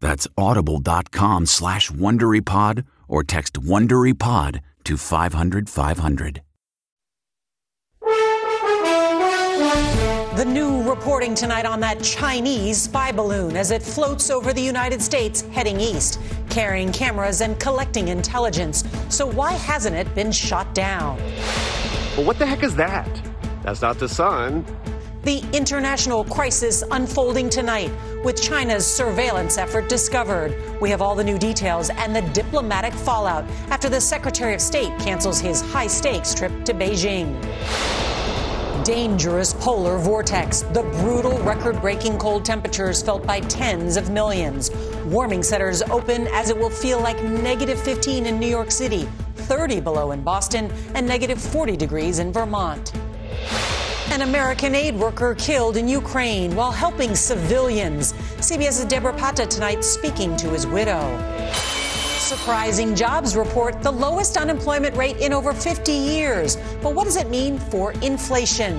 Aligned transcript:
That's 0.00 0.26
audible.com 0.36 1.46
slash 1.46 1.90
WonderyPod 1.90 2.84
or 3.08 3.22
text 3.22 3.54
WonderyPod 3.54 4.60
to 4.84 4.96
500 4.96 5.68
500. 5.68 6.42
The 10.36 10.44
new 10.46 10.88
reporting 10.88 11.34
tonight 11.34 11.66
on 11.66 11.80
that 11.80 12.02
Chinese 12.02 12.80
spy 12.80 13.12
balloon 13.12 13.56
as 13.56 13.70
it 13.72 13.82
floats 13.82 14.30
over 14.30 14.54
the 14.54 14.62
United 14.62 15.02
States 15.02 15.42
heading 15.42 15.78
east, 15.78 16.18
carrying 16.48 16.92
cameras 16.92 17.42
and 17.42 17.60
collecting 17.60 18.08
intelligence. 18.08 18.84
So 19.10 19.26
why 19.26 19.52
hasn't 19.52 19.96
it 19.96 20.14
been 20.14 20.32
shot 20.32 20.74
down? 20.74 21.18
Well, 22.16 22.24
what 22.24 22.38
the 22.38 22.46
heck 22.46 22.62
is 22.62 22.74
that? 22.76 23.06
That's 23.62 23.82
not 23.82 23.98
the 23.98 24.08
sun. 24.08 24.64
The 25.22 25.44
international 25.52 26.24
crisis 26.24 26.82
unfolding 26.90 27.50
tonight 27.50 27.90
with 28.24 28.40
China's 28.40 28.86
surveillance 28.86 29.58
effort 29.58 29.86
discovered. 29.86 30.56
We 30.80 30.88
have 30.88 31.02
all 31.02 31.14
the 31.14 31.22
new 31.22 31.38
details 31.38 31.90
and 31.90 32.16
the 32.16 32.22
diplomatic 32.32 32.94
fallout 32.94 33.44
after 33.68 33.90
the 33.90 34.00
Secretary 34.00 34.54
of 34.54 34.62
State 34.62 34.98
cancels 34.98 35.38
his 35.38 35.60
high 35.60 35.88
stakes 35.88 36.32
trip 36.34 36.64
to 36.64 36.72
Beijing. 36.72 37.38
Dangerous 38.82 39.52
polar 39.52 39.98
vortex, 39.98 40.62
the 40.62 40.84
brutal 41.02 41.38
record 41.40 41.82
breaking 41.82 42.16
cold 42.16 42.42
temperatures 42.42 43.02
felt 43.02 43.26
by 43.26 43.40
tens 43.40 43.98
of 43.98 44.08
millions. 44.08 44.70
Warming 45.04 45.42
centers 45.42 45.82
open 45.82 46.28
as 46.28 46.48
it 46.48 46.56
will 46.56 46.70
feel 46.70 46.98
like 46.98 47.22
negative 47.22 47.78
15 47.78 48.24
in 48.24 48.40
New 48.40 48.48
York 48.48 48.70
City, 48.70 49.06
30 49.36 49.80
below 49.82 50.12
in 50.12 50.22
Boston, 50.22 50.72
and 50.94 51.06
negative 51.06 51.38
40 51.38 51.76
degrees 51.76 52.20
in 52.20 52.32
Vermont. 52.32 52.94
An 54.10 54.22
American 54.22 54.74
aid 54.74 54.96
worker 54.96 55.36
killed 55.36 55.76
in 55.76 55.86
Ukraine 55.86 56.56
while 56.56 56.72
helping 56.72 57.14
civilians. 57.14 58.12
CBS's 58.40 58.86
Debora 58.86 59.16
Patta 59.16 59.46
tonight 59.46 59.84
speaking 59.84 60.36
to 60.38 60.50
his 60.50 60.66
widow. 60.66 61.00
Surprising 62.18 62.96
jobs 62.96 63.36
report 63.36 63.80
the 63.84 63.90
lowest 63.92 64.36
unemployment 64.36 64.96
rate 64.96 65.18
in 65.18 65.32
over 65.32 65.52
50 65.52 65.92
years. 65.92 66.56
But 66.82 66.96
what 66.96 67.04
does 67.04 67.14
it 67.14 67.30
mean 67.30 67.56
for 67.56 67.92
inflation? 68.02 68.74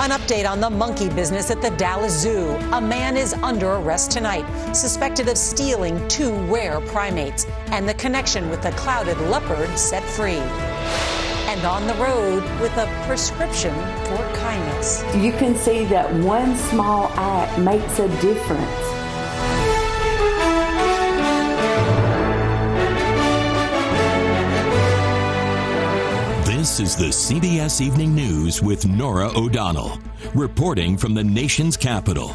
An 0.00 0.10
update 0.10 0.50
on 0.50 0.58
the 0.58 0.70
monkey 0.70 1.08
business 1.08 1.52
at 1.52 1.62
the 1.62 1.70
Dallas 1.70 2.20
Zoo. 2.20 2.48
A 2.72 2.80
man 2.80 3.16
is 3.16 3.32
under 3.32 3.74
arrest 3.74 4.10
tonight, 4.10 4.44
suspected 4.74 5.28
of 5.28 5.38
stealing 5.38 6.06
two 6.08 6.32
rare 6.52 6.80
primates, 6.80 7.46
and 7.68 7.88
the 7.88 7.94
connection 7.94 8.50
with 8.50 8.60
the 8.60 8.72
clouded 8.72 9.18
leopard 9.30 9.78
set 9.78 10.02
free 10.02 10.42
and 11.46 11.64
on 11.64 11.86
the 11.86 11.94
road 11.94 12.42
with 12.60 12.76
a 12.76 12.86
prescription 13.06 13.74
for 14.06 14.18
kindness. 14.34 15.04
You 15.14 15.32
can 15.32 15.56
see 15.56 15.84
that 15.86 16.12
one 16.24 16.56
small 16.56 17.08
act 17.14 17.58
makes 17.58 17.98
a 17.98 18.08
difference. 18.20 18.96
This 26.46 26.80
is 26.80 26.96
the 26.96 27.10
CBS 27.10 27.80
Evening 27.80 28.12
News 28.12 28.60
with 28.60 28.86
Norah 28.86 29.30
O'Donnell, 29.36 29.98
reporting 30.34 30.96
from 30.96 31.14
the 31.14 31.22
nation's 31.22 31.76
capital. 31.76 32.34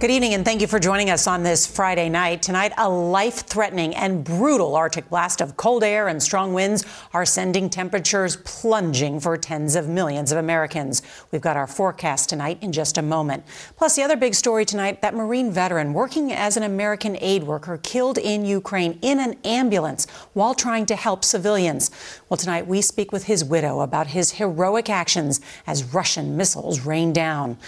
Good 0.00 0.10
evening, 0.12 0.32
and 0.32 0.46
thank 0.46 0.62
you 0.62 0.66
for 0.66 0.78
joining 0.78 1.10
us 1.10 1.26
on 1.26 1.42
this 1.42 1.66
Friday 1.66 2.08
night. 2.08 2.40
Tonight, 2.40 2.72
a 2.78 2.88
life 2.88 3.40
threatening 3.40 3.94
and 3.94 4.24
brutal 4.24 4.74
Arctic 4.74 5.10
blast 5.10 5.42
of 5.42 5.58
cold 5.58 5.84
air 5.84 6.08
and 6.08 6.22
strong 6.22 6.54
winds 6.54 6.86
are 7.12 7.26
sending 7.26 7.68
temperatures 7.68 8.36
plunging 8.36 9.20
for 9.20 9.36
tens 9.36 9.76
of 9.76 9.88
millions 9.88 10.32
of 10.32 10.38
Americans. 10.38 11.02
We've 11.30 11.42
got 11.42 11.58
our 11.58 11.66
forecast 11.66 12.30
tonight 12.30 12.56
in 12.62 12.72
just 12.72 12.96
a 12.96 13.02
moment. 13.02 13.44
Plus, 13.76 13.94
the 13.94 14.02
other 14.02 14.16
big 14.16 14.34
story 14.34 14.64
tonight 14.64 15.02
that 15.02 15.14
Marine 15.14 15.52
veteran 15.52 15.92
working 15.92 16.32
as 16.32 16.56
an 16.56 16.62
American 16.62 17.18
aid 17.20 17.42
worker 17.42 17.76
killed 17.76 18.16
in 18.16 18.46
Ukraine 18.46 18.98
in 19.02 19.20
an 19.20 19.36
ambulance 19.44 20.06
while 20.32 20.54
trying 20.54 20.86
to 20.86 20.96
help 20.96 21.26
civilians. 21.26 21.90
Well, 22.30 22.38
tonight, 22.38 22.66
we 22.66 22.80
speak 22.80 23.12
with 23.12 23.24
his 23.24 23.44
widow 23.44 23.80
about 23.80 24.06
his 24.06 24.30
heroic 24.30 24.88
actions 24.88 25.42
as 25.66 25.92
Russian 25.92 26.38
missiles 26.38 26.86
rain 26.86 27.12
down. 27.12 27.58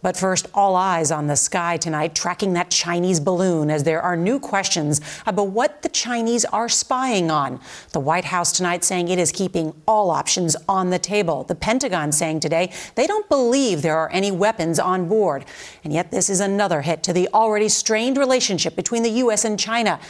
But 0.00 0.16
first, 0.16 0.48
all 0.52 0.74
eyes 0.74 1.12
on 1.12 1.28
the 1.28 1.36
sky 1.36 1.76
tonight, 1.82 2.14
tracking 2.14 2.54
that 2.54 2.70
Chinese 2.70 3.20
balloon 3.20 3.70
as 3.70 3.84
there 3.84 4.00
are 4.00 4.16
new 4.16 4.40
questions 4.40 5.00
about 5.26 5.48
what 5.48 5.82
the 5.82 5.90
Chinese 5.90 6.46
are 6.46 6.68
spying 6.68 7.30
on. 7.30 7.60
The 7.92 8.00
White 8.00 8.24
House 8.24 8.52
tonight 8.52 8.84
saying 8.84 9.08
it 9.08 9.18
is 9.18 9.30
keeping 9.30 9.74
all 9.86 10.10
options 10.10 10.56
on 10.68 10.88
the 10.88 10.98
table. 10.98 11.44
The 11.44 11.54
Pentagon 11.54 12.12
saying 12.12 12.40
today 12.40 12.72
they 12.94 13.06
don't 13.06 13.28
believe 13.28 13.82
there 13.82 13.98
are 13.98 14.10
any 14.12 14.30
weapons 14.30 14.78
on 14.78 15.08
board. 15.08 15.44
And 15.84 15.92
yet, 15.92 16.10
this 16.10 16.30
is 16.30 16.40
another 16.40 16.82
hit 16.82 17.02
to 17.02 17.12
the 17.12 17.28
already 17.34 17.68
strained 17.68 18.16
relationship 18.16 18.76
between 18.76 19.02
the 19.02 19.10
U.S. 19.10 19.44
and 19.44 19.58
China. 19.58 20.00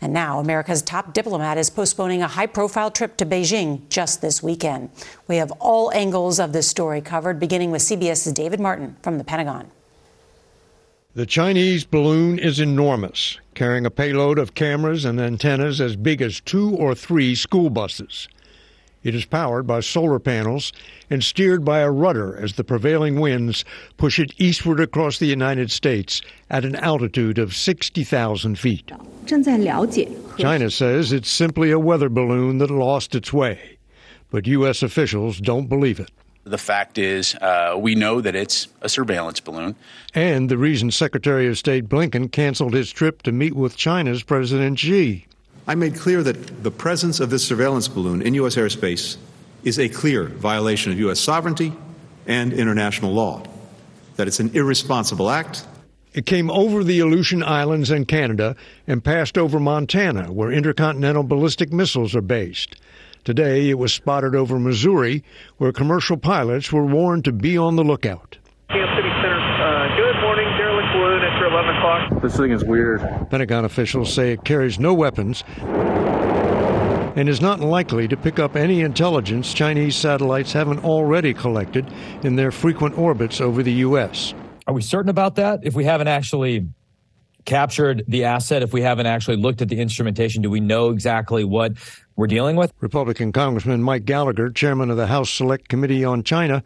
And 0.00 0.12
now 0.12 0.38
America's 0.38 0.82
top 0.82 1.14
diplomat 1.14 1.58
is 1.58 1.70
postponing 1.70 2.22
a 2.22 2.28
high 2.28 2.46
profile 2.46 2.90
trip 2.90 3.16
to 3.16 3.26
Beijing 3.26 3.88
just 3.88 4.20
this 4.20 4.42
weekend. 4.42 4.90
We 5.26 5.36
have 5.36 5.50
all 5.52 5.90
angles 5.92 6.38
of 6.38 6.52
this 6.52 6.68
story 6.68 7.00
covered, 7.00 7.40
beginning 7.40 7.70
with 7.70 7.82
CBS's 7.82 8.32
David 8.32 8.60
Martin 8.60 8.96
from 9.02 9.18
the 9.18 9.24
Pentagon. 9.24 9.70
The 11.16 11.24
Chinese 11.24 11.86
balloon 11.86 12.38
is 12.38 12.60
enormous, 12.60 13.38
carrying 13.54 13.86
a 13.86 13.90
payload 13.90 14.38
of 14.38 14.52
cameras 14.52 15.06
and 15.06 15.18
antennas 15.18 15.80
as 15.80 15.96
big 15.96 16.20
as 16.20 16.42
two 16.42 16.76
or 16.76 16.94
three 16.94 17.34
school 17.34 17.70
buses. 17.70 18.28
It 19.02 19.14
is 19.14 19.24
powered 19.24 19.66
by 19.66 19.80
solar 19.80 20.18
panels 20.18 20.74
and 21.08 21.24
steered 21.24 21.64
by 21.64 21.78
a 21.78 21.90
rudder 21.90 22.36
as 22.36 22.52
the 22.52 22.64
prevailing 22.64 23.18
winds 23.18 23.64
push 23.96 24.18
it 24.18 24.34
eastward 24.36 24.78
across 24.78 25.18
the 25.18 25.24
United 25.24 25.70
States 25.70 26.20
at 26.50 26.66
an 26.66 26.76
altitude 26.76 27.38
of 27.38 27.56
60,000 27.56 28.58
feet. 28.58 28.92
China 30.36 30.70
says 30.70 31.12
it's 31.12 31.30
simply 31.30 31.70
a 31.70 31.78
weather 31.78 32.10
balloon 32.10 32.58
that 32.58 32.70
lost 32.70 33.14
its 33.14 33.32
way, 33.32 33.78
but 34.30 34.46
U.S. 34.46 34.82
officials 34.82 35.40
don't 35.40 35.70
believe 35.70 35.98
it. 35.98 36.10
The 36.46 36.58
fact 36.58 36.96
is, 36.96 37.34
uh, 37.34 37.74
we 37.76 37.96
know 37.96 38.20
that 38.20 38.36
it's 38.36 38.68
a 38.80 38.88
surveillance 38.88 39.40
balloon. 39.40 39.74
And 40.14 40.48
the 40.48 40.56
reason 40.56 40.92
Secretary 40.92 41.48
of 41.48 41.58
State 41.58 41.88
Blinken 41.88 42.30
canceled 42.30 42.72
his 42.72 42.92
trip 42.92 43.22
to 43.22 43.32
meet 43.32 43.56
with 43.56 43.76
China's 43.76 44.22
President 44.22 44.78
Xi. 44.78 45.26
I 45.66 45.74
made 45.74 45.96
clear 45.96 46.22
that 46.22 46.62
the 46.62 46.70
presence 46.70 47.18
of 47.18 47.30
this 47.30 47.44
surveillance 47.44 47.88
balloon 47.88 48.22
in 48.22 48.34
U.S. 48.34 48.54
airspace 48.54 49.16
is 49.64 49.80
a 49.80 49.88
clear 49.88 50.26
violation 50.26 50.92
of 50.92 51.00
U.S. 51.00 51.18
sovereignty 51.18 51.72
and 52.28 52.52
international 52.52 53.12
law, 53.12 53.42
that 54.14 54.28
it's 54.28 54.38
an 54.38 54.52
irresponsible 54.54 55.28
act. 55.28 55.66
It 56.14 56.26
came 56.26 56.48
over 56.48 56.84
the 56.84 57.00
Aleutian 57.00 57.42
Islands 57.42 57.90
and 57.90 58.06
Canada 58.06 58.54
and 58.86 59.02
passed 59.02 59.36
over 59.36 59.58
Montana, 59.58 60.32
where 60.32 60.52
intercontinental 60.52 61.24
ballistic 61.24 61.72
missiles 61.72 62.14
are 62.14 62.20
based. 62.20 62.76
Today, 63.26 63.70
it 63.70 63.74
was 63.76 63.92
spotted 63.92 64.36
over 64.36 64.56
Missouri, 64.56 65.24
where 65.56 65.72
commercial 65.72 66.16
pilots 66.16 66.70
were 66.70 66.86
warned 66.86 67.24
to 67.24 67.32
be 67.32 67.58
on 67.58 67.74
the 67.74 67.82
lookout. 67.82 68.38
Kansas 68.70 68.94
City 68.94 69.08
Center, 69.20 69.34
uh, 69.36 69.96
good 69.96 70.20
morning, 70.22 70.46
derelict 70.56 70.88
balloon 70.94 71.24
after 71.24 71.46
11 71.46 71.76
o'clock. 71.76 72.22
This 72.22 72.36
thing 72.36 72.52
is 72.52 72.64
weird. 72.64 73.00
Pentagon 73.28 73.64
officials 73.64 74.14
say 74.14 74.30
it 74.30 74.44
carries 74.44 74.78
no 74.78 74.94
weapons 74.94 75.42
and 77.16 77.28
is 77.28 77.40
not 77.40 77.58
likely 77.58 78.06
to 78.06 78.16
pick 78.16 78.38
up 78.38 78.54
any 78.54 78.82
intelligence 78.82 79.52
Chinese 79.52 79.96
satellites 79.96 80.52
haven't 80.52 80.84
already 80.84 81.34
collected 81.34 81.92
in 82.22 82.36
their 82.36 82.52
frequent 82.52 82.96
orbits 82.96 83.40
over 83.40 83.64
the 83.64 83.72
U.S. 83.72 84.34
Are 84.68 84.74
we 84.74 84.82
certain 84.82 85.10
about 85.10 85.34
that? 85.34 85.60
If 85.64 85.74
we 85.74 85.82
haven't 85.82 86.06
actually 86.06 86.68
captured 87.46 88.04
the 88.06 88.24
asset, 88.24 88.62
if 88.62 88.72
we 88.72 88.82
haven't 88.82 89.06
actually 89.06 89.36
looked 89.36 89.62
at 89.62 89.68
the 89.68 89.80
instrumentation, 89.80 90.42
do 90.42 90.50
we 90.50 90.60
know 90.60 90.90
exactly 90.90 91.44
what 91.44 91.72
we're 92.16 92.26
dealing 92.26 92.56
with? 92.56 92.72
Republican 92.80 93.32
Congressman 93.32 93.82
Mike 93.82 94.04
Gallagher, 94.04 94.50
chairman 94.50 94.90
of 94.90 94.96
the 94.96 95.06
House 95.06 95.30
Select 95.30 95.68
Committee 95.68 96.04
on 96.04 96.22
China, 96.22 96.62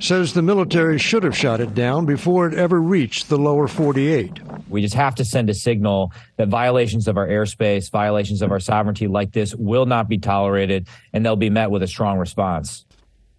says 0.00 0.32
the 0.32 0.42
military 0.42 0.98
should 0.98 1.22
have 1.22 1.36
shot 1.36 1.60
it 1.60 1.74
down 1.74 2.04
before 2.04 2.46
it 2.46 2.54
ever 2.54 2.80
reached 2.80 3.28
the 3.28 3.38
lower 3.38 3.68
48. 3.68 4.40
We 4.68 4.82
just 4.82 4.94
have 4.94 5.14
to 5.16 5.24
send 5.24 5.48
a 5.48 5.54
signal 5.54 6.12
that 6.36 6.48
violations 6.48 7.06
of 7.06 7.16
our 7.16 7.28
airspace, 7.28 7.90
violations 7.90 8.42
of 8.42 8.50
our 8.50 8.60
sovereignty 8.60 9.06
like 9.06 9.32
this 9.32 9.54
will 9.54 9.86
not 9.86 10.08
be 10.08 10.18
tolerated, 10.18 10.88
and 11.12 11.24
they'll 11.24 11.36
be 11.36 11.50
met 11.50 11.70
with 11.70 11.82
a 11.82 11.88
strong 11.88 12.18
response. 12.18 12.84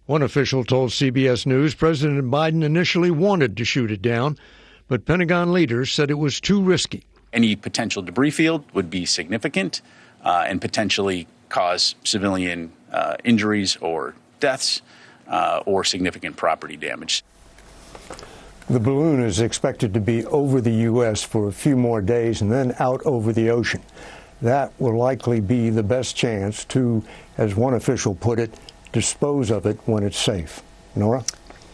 One 0.06 0.22
official 0.22 0.62
told 0.64 0.90
CBS 0.90 1.46
News 1.46 1.74
President 1.74 2.30
Biden 2.30 2.62
initially 2.62 3.10
wanted 3.10 3.56
to 3.56 3.64
shoot 3.64 3.90
it 3.90 4.02
down, 4.02 4.38
but 4.88 5.04
Pentagon 5.04 5.52
leaders 5.52 5.92
said 5.92 6.10
it 6.10 6.14
was 6.18 6.40
too 6.40 6.62
risky. 6.62 7.04
Any 7.32 7.56
potential 7.56 8.02
debris 8.02 8.30
field 8.30 8.64
would 8.72 8.88
be 8.88 9.04
significant 9.04 9.82
uh, 10.22 10.44
and 10.46 10.60
potentially 10.60 11.26
cause 11.48 11.94
civilian 12.04 12.72
uh, 12.92 13.16
injuries 13.24 13.76
or 13.76 14.14
deaths 14.40 14.82
uh, 15.28 15.62
or 15.66 15.84
significant 15.84 16.36
property 16.36 16.76
damage. 16.76 17.24
The 18.68 18.80
balloon 18.80 19.22
is 19.22 19.40
expected 19.40 19.94
to 19.94 20.00
be 20.00 20.24
over 20.26 20.60
the 20.60 20.72
U.S. 20.72 21.22
for 21.22 21.48
a 21.48 21.52
few 21.52 21.76
more 21.76 22.00
days 22.00 22.40
and 22.40 22.50
then 22.50 22.74
out 22.80 23.00
over 23.04 23.32
the 23.32 23.50
ocean. 23.50 23.82
That 24.42 24.72
will 24.80 24.96
likely 24.96 25.40
be 25.40 25.70
the 25.70 25.82
best 25.82 26.16
chance 26.16 26.64
to, 26.66 27.02
as 27.38 27.54
one 27.54 27.74
official 27.74 28.14
put 28.14 28.38
it, 28.38 28.52
dispose 28.92 29.50
of 29.50 29.66
it 29.66 29.78
when 29.86 30.02
it's 30.02 30.18
safe. 30.18 30.62
Norah? 30.96 31.24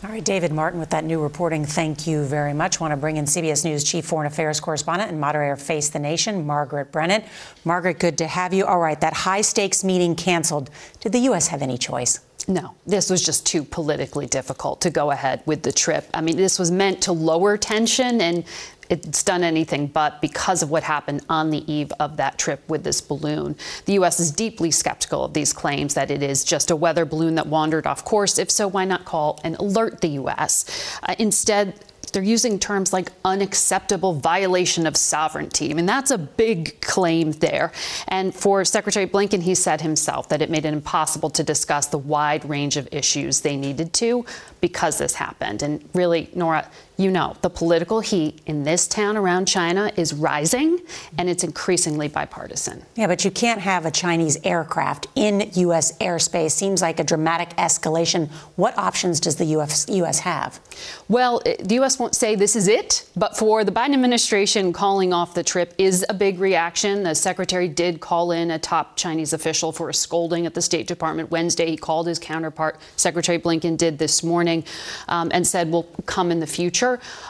All 0.05 0.11
right, 0.11 0.25
David 0.25 0.51
Martin 0.51 0.81
with 0.81 0.91
that 0.91 1.05
new 1.05 1.21
reporting. 1.21 1.65
Thank 1.65 2.09
you 2.09 2.25
very 2.25 2.53
much. 2.53 2.81
Want 2.81 2.91
to 2.91 2.97
bring 2.97 3.19
in 3.19 3.25
CBS 3.25 3.65
News 3.65 3.85
Chief 3.85 4.05
Foreign 4.05 4.27
Affairs 4.27 4.59
Correspondent 4.59 5.13
and 5.13 5.21
moderator 5.21 5.55
Face 5.55 5.91
the 5.91 6.01
Nation, 6.01 6.45
Margaret 6.45 6.91
Brennan. 6.91 7.23
Margaret, 7.65 8.01
good 8.01 8.19
to 8.19 8.27
have 8.27 8.53
you. 8.53 8.67
All 8.67 8.81
right, 8.81 9.01
that 9.01 9.13
high 9.13 9.43
stakes 9.43 9.85
meeting 9.85 10.17
canceled. 10.17 10.71
Did 10.99 11.13
the 11.13 11.21
U.S. 11.21 11.47
have 11.49 11.63
any 11.63 11.79
choice? 11.79 12.19
No, 12.49 12.75
this 12.87 13.09
was 13.09 13.25
just 13.25 13.47
too 13.47 13.63
politically 13.63 14.27
difficult 14.27 14.81
to 14.81 14.91
go 14.91 15.11
ahead 15.11 15.43
with 15.47 15.63
the 15.63 15.73
trip. 15.73 16.09
I 16.13 16.21
mean, 16.21 16.37
this 16.37 16.59
was 16.59 16.71
meant 16.71 17.03
to 17.03 17.13
lower 17.13 17.57
tension, 17.57 18.21
and 18.21 18.45
it's 18.91 19.23
done 19.23 19.45
anything 19.45 19.87
but 19.87 20.21
because 20.21 20.63
of 20.63 20.71
what 20.71 20.83
happened 20.83 21.25
on 21.29 21.51
the 21.51 21.73
eve 21.73 21.93
of 22.01 22.17
that 22.17 22.39
trip 22.39 22.69
with 22.69 22.85
this 22.85 23.01
balloon. 23.01 23.57
The 23.87 23.95
U.S. 23.95 24.21
is 24.21 24.31
deeply 24.31 24.71
skeptical 24.71 25.25
of 25.25 25.33
these 25.33 25.53
claims 25.53 25.95
that 25.95 26.11
it 26.11 26.23
is 26.23 26.45
just 26.45 26.71
a 26.71 26.77
weather 26.77 27.05
balloon 27.05 27.37
that 27.37 27.47
wandered 27.47 27.87
off 27.87 28.05
course. 28.05 28.39
If 28.39 28.51
so, 28.51 28.69
why 28.69 28.85
not 28.85 29.05
call 29.05 29.41
and 29.45 29.57
alert 29.57 30.01
the 30.01 30.09
U.S.? 30.09 30.99
Uh, 31.03 31.15
instead, 31.19 31.75
they're 32.13 32.23
using 32.23 32.59
terms 32.59 32.93
like 32.93 33.11
unacceptable 33.25 34.15
violation 34.15 34.87
of 34.87 34.97
sovereignty. 34.97 35.71
I 35.71 35.75
mean, 35.75 35.87
that's 35.87 36.11
a 36.11 36.19
big 36.19 36.81
claim 36.81 37.33
there. 37.33 37.73
And 38.09 38.35
for 38.35 38.65
Secretary 38.65 39.07
Blinken, 39.07 39.43
he 39.43 39.55
said 39.55 39.81
himself 39.81 40.29
that 40.29 40.43
it 40.43 40.51
made 40.51 40.65
it 40.65 40.73
impossible 40.73 41.31
to 41.31 41.43
discuss 41.43 41.87
the 41.87 41.99
wide 41.99 42.45
range 42.49 42.77
of 42.77 42.89
issues 42.93 43.41
they 43.41 43.57
needed 43.57 43.93
to 43.95 44.27
because 44.61 44.99
this 44.99 45.15
happened. 45.15 45.63
And 45.63 45.89
really, 45.95 46.29
Norah, 46.35 46.69
you 46.97 47.11
know, 47.11 47.37
the 47.43 47.51
political 47.51 48.01
heat 48.01 48.41
in 48.47 48.65
this 48.65 48.87
town 48.87 49.17
around 49.17 49.47
China 49.47 49.91
is 49.97 50.13
rising 50.13 50.79
and 51.17 51.29
it's 51.29 51.43
increasingly 51.43 52.09
bipartisan. 52.09 52.85
Yeah, 52.97 53.07
but 53.07 53.25
you 53.25 53.31
can't 53.31 53.61
have 53.61 53.87
a 53.87 53.91
Chinese 53.91 54.39
aircraft 54.45 55.07
in 55.15 55.51
U.S. 55.55 55.97
airspace. 55.99 56.53
Seems 56.53 56.83
like 56.83 57.01
a 57.01 57.05
dramatic 57.05 57.51
escalation. 57.57 58.29
What 58.57 58.77
options 58.77 59.21
does 59.21 59.37
the 59.37 59.47
US, 59.57 59.89
U.S. 59.89 60.19
have? 60.21 60.61
Well, 61.09 61.41
the 61.45 61.75
U.S. 61.77 61.99
won't 61.99 62.15
say 62.15 62.35
this 62.35 62.55
is 62.57 62.69
it, 62.69 63.09
but 63.17 63.37
for 63.37 63.65
the 63.65 63.73
Biden 63.73 63.95
administration, 63.95 64.73
calling 64.73 65.13
off 65.13 65.35
the 65.35 65.43
trip 65.43 65.75
is 65.79 66.05
a 66.09 66.15
big 66.15 66.39
reaction. 66.39 67.03
The 67.03 67.15
secretary 67.15 67.69
did 67.69 68.01
call 68.01 68.33
in 68.33 68.51
a 68.51 68.59
top 68.59 68.97
Chinese 68.97 69.33
official 69.33 69.73
for 69.73 69.89
a 69.89 69.95
scolding 69.95 70.45
at 70.47 70.55
the 70.55 70.63
State 70.63 70.87
Department 70.87 71.31
Wednesday. 71.31 71.71
He 71.71 71.77
called 71.77 72.07
his 72.07 72.19
counterpart, 72.19 72.79
Secretary 72.97 73.39
Blinken 73.39 73.77
did 73.77 73.99
this 73.99 74.23
morning, 74.23 74.65
um, 75.09 75.31
and 75.33 75.47
said, 75.47 75.71
we'll 75.71 75.85
come 76.07 76.31
in 76.31 76.41
the 76.41 76.47
future. 76.47 76.82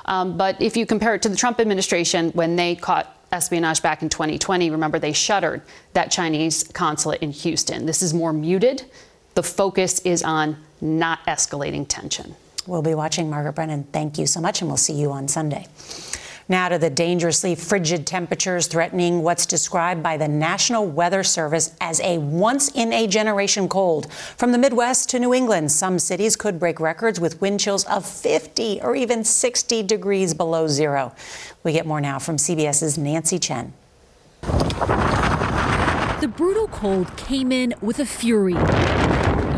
Um, 0.04 0.36
but 0.36 0.60
if 0.60 0.76
you 0.76 0.86
compare 0.86 1.14
it 1.14 1.22
to 1.22 1.28
the 1.28 1.36
Trump 1.36 1.60
administration, 1.60 2.30
when 2.30 2.56
they 2.56 2.74
caught 2.74 3.16
espionage 3.32 3.82
back 3.82 4.02
in 4.02 4.08
2020, 4.08 4.70
remember 4.70 4.98
they 4.98 5.12
shuttered 5.12 5.62
that 5.94 6.10
Chinese 6.10 6.64
consulate 6.64 7.22
in 7.22 7.32
Houston. 7.32 7.86
This 7.86 8.02
is 8.02 8.12
more 8.12 8.32
muted. 8.32 8.84
The 9.34 9.42
focus 9.42 10.00
is 10.00 10.22
on 10.22 10.56
not 10.80 11.24
escalating 11.26 11.86
tension. 11.88 12.34
We'll 12.66 12.82
be 12.82 12.94
watching 12.94 13.30
Margaret 13.30 13.54
Brennan. 13.54 13.84
Thank 13.84 14.18
you 14.18 14.26
so 14.26 14.40
much, 14.40 14.60
and 14.60 14.70
we'll 14.70 14.76
see 14.76 14.94
you 14.94 15.10
on 15.10 15.26
Sunday. 15.28 15.66
Now 16.52 16.68
to 16.68 16.76
the 16.76 16.90
dangerously 16.90 17.54
frigid 17.54 18.06
temperatures 18.06 18.66
threatening 18.66 19.22
what's 19.22 19.46
described 19.46 20.02
by 20.02 20.18
the 20.18 20.28
National 20.28 20.84
Weather 20.84 21.22
Service 21.22 21.74
as 21.80 21.98
a 22.00 22.18
once 22.18 22.68
in 22.72 22.92
a 22.92 23.06
generation 23.06 23.70
cold. 23.70 24.12
From 24.12 24.52
the 24.52 24.58
Midwest 24.58 25.08
to 25.08 25.18
New 25.18 25.32
England, 25.32 25.72
some 25.72 25.98
cities 25.98 26.36
could 26.36 26.60
break 26.60 26.78
records 26.78 27.18
with 27.18 27.40
wind 27.40 27.58
chills 27.58 27.84
of 27.86 28.04
50 28.04 28.82
or 28.82 28.94
even 28.94 29.24
60 29.24 29.82
degrees 29.84 30.34
below 30.34 30.68
zero. 30.68 31.14
We 31.62 31.72
get 31.72 31.86
more 31.86 32.02
now 32.02 32.18
from 32.18 32.36
CBS's 32.36 32.98
Nancy 32.98 33.38
Chen. 33.38 33.72
The 34.42 36.30
brutal 36.36 36.68
cold 36.68 37.16
came 37.16 37.50
in 37.50 37.72
with 37.80 37.98
a 37.98 38.04
fury. 38.04 38.56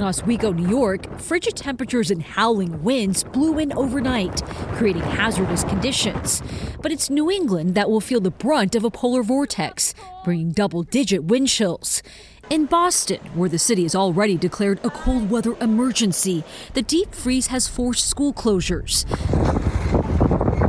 Oswego, 0.05 0.53
New 0.53 0.69
York, 0.69 1.19
frigid 1.19 1.57
temperatures 1.57 2.11
and 2.11 2.23
howling 2.23 2.85
winds 2.85 3.25
blew 3.25 3.59
in 3.59 3.73
overnight, 3.73 4.45
creating 4.75 5.03
hazardous 5.03 5.65
conditions. 5.65 6.43
But 6.83 6.93
it's 6.93 7.09
New 7.09 7.31
England 7.31 7.75
that 7.75 7.89
will 7.89 8.03
feel 8.03 8.21
the 8.21 8.31
brunt 8.31 8.75
of 8.75 8.85
a 8.85 8.91
polar 8.91 9.23
vortex, 9.23 9.95
bringing 10.23 10.53
double 10.53 10.83
digit 10.83 11.25
wind 11.25 11.49
chills. 11.49 12.03
In 12.51 12.67
Boston, 12.67 13.21
where 13.35 13.49
the 13.49 13.59
city 13.59 13.85
has 13.85 13.95
already 13.95 14.37
declared 14.37 14.79
a 14.85 14.91
cold 14.91 15.31
weather 15.31 15.57
emergency, 15.63 16.45
the 16.75 16.83
deep 16.83 17.15
freeze 17.15 17.47
has 17.47 17.67
forced 17.67 18.07
school 18.07 18.35
closures. 18.35 19.07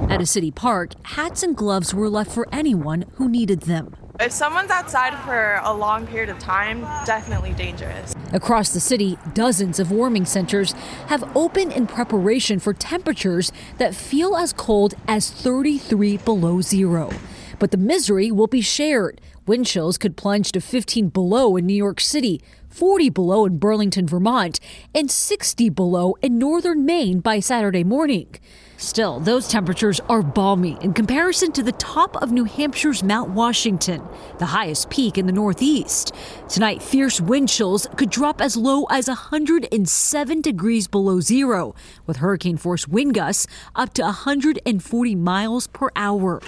At 0.09 0.21
a 0.21 0.25
city 0.25 0.51
park, 0.51 0.93
hats 1.03 1.43
and 1.43 1.57
gloves 1.57 1.93
were 1.93 2.07
left 2.07 2.31
for 2.31 2.47
anyone 2.53 3.03
who 3.15 3.27
needed 3.27 3.61
them. 3.63 3.93
If 4.17 4.31
someone's 4.31 4.71
outside 4.71 5.13
for 5.25 5.59
a 5.61 5.73
long 5.73 6.07
period 6.07 6.29
of 6.29 6.39
time, 6.39 6.79
definitely 7.05 7.51
dangerous. 7.51 8.14
Across 8.35 8.71
the 8.73 8.81
city, 8.81 9.17
dozens 9.33 9.79
of 9.79 9.91
warming 9.91 10.25
centers 10.25 10.73
have 11.07 11.23
opened 11.37 11.71
in 11.71 11.87
preparation 11.87 12.59
for 12.59 12.73
temperatures 12.73 13.49
that 13.77 13.95
feel 13.95 14.35
as 14.35 14.51
cold 14.51 14.93
as 15.07 15.31
33 15.31 16.17
below 16.17 16.59
zero. 16.59 17.11
But 17.59 17.71
the 17.71 17.77
misery 17.77 18.31
will 18.31 18.47
be 18.47 18.59
shared. 18.59 19.21
Wind 19.47 19.67
chills 19.67 19.97
could 19.97 20.17
plunge 20.17 20.51
to 20.51 20.59
15 20.59 21.07
below 21.07 21.55
in 21.55 21.65
New 21.65 21.73
York 21.77 22.01
City, 22.01 22.41
40 22.75 23.09
below 23.09 23.45
in 23.45 23.57
Burlington, 23.57 24.05
Vermont, 24.05 24.59
and 24.93 25.09
60 25.09 25.69
below 25.69 26.17
in 26.21 26.37
northern 26.37 26.85
Maine 26.85 27.21
by 27.21 27.39
Saturday 27.39 27.85
morning. 27.85 28.35
Still, 28.75 29.21
those 29.21 29.47
temperatures 29.47 30.01
are 30.09 30.21
balmy 30.21 30.77
in 30.81 30.93
comparison 30.93 31.53
to 31.53 31.63
the 31.63 31.71
top 31.71 32.17
of 32.17 32.33
New 32.33 32.43
Hampshire's 32.43 33.01
Mount 33.01 33.29
Washington, 33.29 34.03
the 34.39 34.47
highest 34.47 34.89
peak 34.89 35.17
in 35.17 35.25
the 35.25 35.31
Northeast. 35.31 36.13
Tonight, 36.49 36.83
fierce 36.83 37.21
wind 37.21 37.47
chills 37.47 37.87
could 37.95 38.09
drop 38.09 38.41
as 38.41 38.57
low 38.57 38.83
as 38.89 39.07
107 39.07 40.41
degrees 40.41 40.89
below 40.89 41.21
zero, 41.21 41.73
with 42.05 42.17
hurricane 42.17 42.57
force 42.57 42.89
wind 42.89 43.13
gusts 43.13 43.47
up 43.73 43.93
to 43.93 44.01
140 44.01 45.15
miles 45.15 45.67
per 45.67 45.89
hour. 45.95 46.41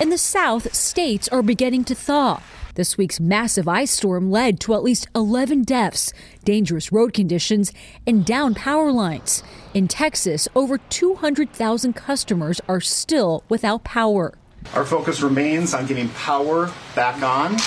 In 0.00 0.10
the 0.10 0.18
south, 0.18 0.74
states 0.74 1.28
are 1.28 1.42
beginning 1.42 1.84
to 1.84 1.94
thaw. 1.94 2.42
This 2.74 2.96
week's 2.96 3.20
massive 3.20 3.68
ice 3.68 3.90
storm 3.90 4.30
led 4.30 4.58
to 4.60 4.72
at 4.72 4.82
least 4.82 5.06
11 5.14 5.64
deaths, 5.64 6.10
dangerous 6.42 6.90
road 6.90 7.12
conditions, 7.12 7.70
and 8.06 8.24
down 8.24 8.54
power 8.54 8.90
lines. 8.90 9.42
In 9.74 9.88
Texas, 9.88 10.48
over 10.54 10.78
200,000 10.78 11.92
customers 11.92 12.62
are 12.68 12.80
still 12.80 13.44
without 13.50 13.84
power. 13.84 14.32
Our 14.74 14.86
focus 14.86 15.20
remains 15.20 15.74
on 15.74 15.84
getting 15.84 16.08
power 16.10 16.72
back 16.94 17.22
on, 17.22 17.58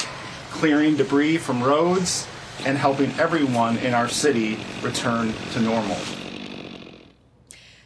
clearing 0.49 0.95
debris 0.95 1.37
from 1.37 1.61
roads, 1.61 2.27
and 2.65 2.75
helping 2.75 3.11
everyone 3.19 3.77
in 3.77 3.93
our 3.93 4.07
city 4.07 4.57
return 4.81 5.33
to 5.51 5.61
normal. 5.61 5.97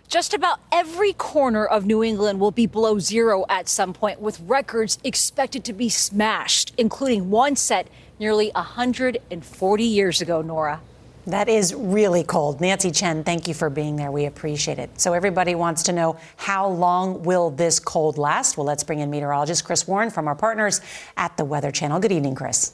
Just 0.10 0.34
about 0.34 0.60
every 0.72 1.14
corner 1.14 1.64
of 1.64 1.86
New 1.86 2.04
England 2.04 2.40
will 2.40 2.50
be 2.50 2.66
below 2.66 2.98
zero 2.98 3.46
at 3.48 3.70
some 3.70 3.94
point, 3.94 4.20
with 4.20 4.40
records 4.40 4.98
expected 5.04 5.64
to 5.66 5.72
be 5.72 5.88
smashed, 5.88 6.74
including 6.80 7.30
one 7.30 7.56
set 7.56 7.88
nearly 8.18 8.50
140 8.56 9.84
years 9.84 10.20
ago, 10.20 10.42
Norah. 10.42 10.82
That 11.28 11.48
is 11.48 11.76
really 11.76 12.24
cold. 12.24 12.60
Nancy 12.60 12.90
Chen, 12.90 13.24
thank 13.24 13.48
you 13.48 13.54
for 13.54 13.70
being 13.70 13.98
there. 13.98 14.12
We 14.12 14.26
appreciate 14.26 14.80
it. 14.80 15.00
So 15.00 15.14
everybody 15.14 15.54
wants 15.54 15.84
to 15.84 15.92
know 15.92 16.18
how 16.38 16.68
long 16.68 17.22
will 17.22 17.52
this 17.52 17.78
cold 17.80 18.18
last? 18.18 18.58
Well, 18.58 18.66
let's 18.66 18.84
bring 18.84 19.02
in 19.02 19.12
meteorologist 19.12 19.64
Chris 19.64 19.88
Warren 19.88 20.10
from 20.10 20.28
our 20.28 20.34
partners 20.34 20.82
at 21.18 21.38
the 21.38 21.46
Weather 21.46 21.70
Channel. 21.70 22.00
Good 22.00 22.12
evening, 22.12 22.34
Chris. 22.34 22.74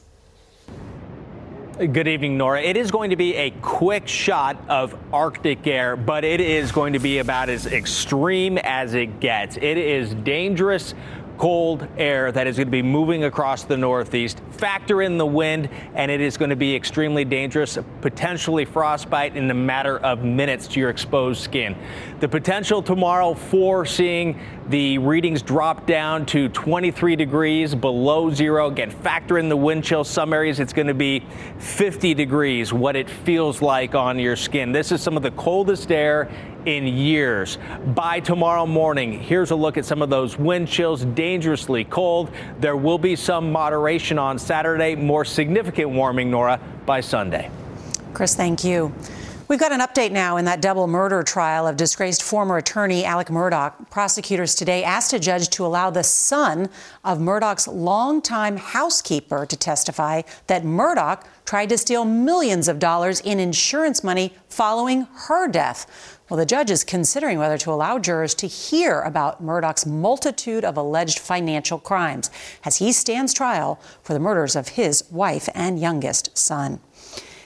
Good 1.77 2.07
evening, 2.07 2.37
Norah. 2.37 2.61
It 2.61 2.77
is 2.77 2.89
going 2.89 3.09
to 3.09 3.17
be 3.17 3.35
a 3.35 3.51
quick 3.61 4.07
shot 4.07 4.55
of 4.69 4.95
Arctic 5.11 5.67
air, 5.67 5.97
but 5.97 6.23
it 6.23 6.39
is 6.39 6.71
going 6.71 6.93
to 6.93 6.99
be 6.99 7.17
about 7.17 7.49
as 7.49 7.65
extreme 7.65 8.57
as 8.59 8.93
it 8.93 9.19
gets. 9.19 9.57
It 9.57 9.77
is 9.77 10.13
dangerous 10.13 10.93
cold 11.37 11.85
air 11.97 12.31
that 12.31 12.47
is 12.47 12.55
going 12.55 12.67
to 12.67 12.71
be 12.71 12.81
moving 12.81 13.25
across 13.25 13.65
the 13.65 13.75
Northeast. 13.75 14.39
Factor 14.51 15.01
in 15.01 15.17
the 15.17 15.25
wind, 15.25 15.69
and 15.93 16.09
it 16.09 16.21
is 16.21 16.37
going 16.37 16.49
to 16.49 16.55
be 16.55 16.73
extremely 16.73 17.25
dangerous, 17.25 17.77
potentially 17.99 18.63
frostbite 18.63 19.35
in 19.35 19.51
a 19.51 19.53
matter 19.53 19.97
of 19.99 20.23
minutes 20.23 20.69
to 20.69 20.79
your 20.79 20.89
exposed 20.89 21.41
skin. 21.41 21.75
The 22.21 22.29
potential 22.29 22.81
tomorrow 22.81 23.33
for 23.33 23.85
seeing 23.85 24.39
the 24.69 24.97
readings 24.97 25.41
drop 25.41 25.85
down 25.85 26.25
to 26.27 26.49
23 26.49 27.15
degrees 27.15 27.75
below 27.75 28.31
zero. 28.31 28.67
Again, 28.67 28.89
factor 28.89 29.37
in 29.37 29.47
the 29.47 29.55
wind 29.55 29.83
chill. 29.83 30.03
Some 30.03 30.33
areas 30.33 30.59
it's 30.59 30.73
going 30.73 30.87
to 30.87 30.93
be 30.93 31.23
50 31.59 32.13
degrees, 32.13 32.73
what 32.73 32.95
it 32.95 33.09
feels 33.09 33.61
like 33.61 33.93
on 33.93 34.17
your 34.17 34.35
skin. 34.35 34.71
This 34.71 34.91
is 34.91 35.01
some 35.01 35.17
of 35.17 35.23
the 35.23 35.31
coldest 35.31 35.91
air 35.91 36.29
in 36.65 36.87
years. 36.87 37.59
By 37.93 38.19
tomorrow 38.19 38.65
morning, 38.65 39.19
here's 39.19 39.51
a 39.51 39.55
look 39.55 39.77
at 39.77 39.85
some 39.85 40.01
of 40.01 40.09
those 40.09 40.37
wind 40.37 40.67
chills, 40.67 41.05
dangerously 41.05 41.83
cold. 41.83 42.31
There 42.59 42.75
will 42.75 42.97
be 42.97 43.15
some 43.15 43.51
moderation 43.51 44.17
on 44.17 44.39
Saturday, 44.39 44.95
more 44.95 45.25
significant 45.25 45.91
warming, 45.91 46.31
Norah, 46.31 46.59
by 46.87 47.01
Sunday. 47.01 47.51
Chris, 48.13 48.33
thank 48.33 48.63
you. 48.63 48.93
We've 49.47 49.59
got 49.59 49.71
an 49.71 49.81
update 49.81 50.11
now 50.11 50.37
in 50.37 50.45
that 50.45 50.59
double 50.59 50.87
murder 50.87 51.21
trial 51.21 51.67
of 51.67 51.77
disgraced 51.77 52.23
former 52.23 52.57
attorney 52.57 53.05
Alex 53.05 53.29
Murdaugh. 53.29 53.91
Prosecutors 53.91 54.55
today 54.55 54.83
asked 54.83 55.13
a 55.13 55.19
judge 55.19 55.49
to 55.49 55.63
allow 55.63 55.91
the 55.91 56.03
son 56.03 56.67
of 57.03 57.19
Murdaugh's 57.19 57.67
longtime 57.67 58.57
housekeeper 58.57 59.45
to 59.45 59.55
testify 59.55 60.23
that 60.47 60.63
Murdaugh 60.63 61.23
tried 61.45 61.69
to 61.69 61.77
steal 61.77 62.05
millions 62.05 62.67
of 62.67 62.79
dollars 62.79 63.19
in 63.19 63.39
insurance 63.39 64.03
money 64.03 64.33
following 64.49 65.05
her 65.27 65.47
death. 65.47 66.17
Well, 66.27 66.39
the 66.39 66.45
judge 66.47 66.71
is 66.71 66.83
considering 66.83 67.37
whether 67.37 67.59
to 67.59 67.71
allow 67.71 67.99
jurors 67.99 68.33
to 68.35 68.47
hear 68.47 69.01
about 69.01 69.43
Murdaugh's 69.43 69.85
multitude 69.85 70.65
of 70.65 70.75
alleged 70.75 71.19
financial 71.19 71.77
crimes 71.77 72.31
as 72.63 72.77
he 72.77 72.91
stands 72.91 73.31
trial 73.31 73.79
for 74.01 74.13
the 74.13 74.19
murders 74.19 74.55
of 74.55 74.69
his 74.69 75.03
wife 75.11 75.47
and 75.53 75.79
youngest 75.79 76.35
son. 76.35 76.79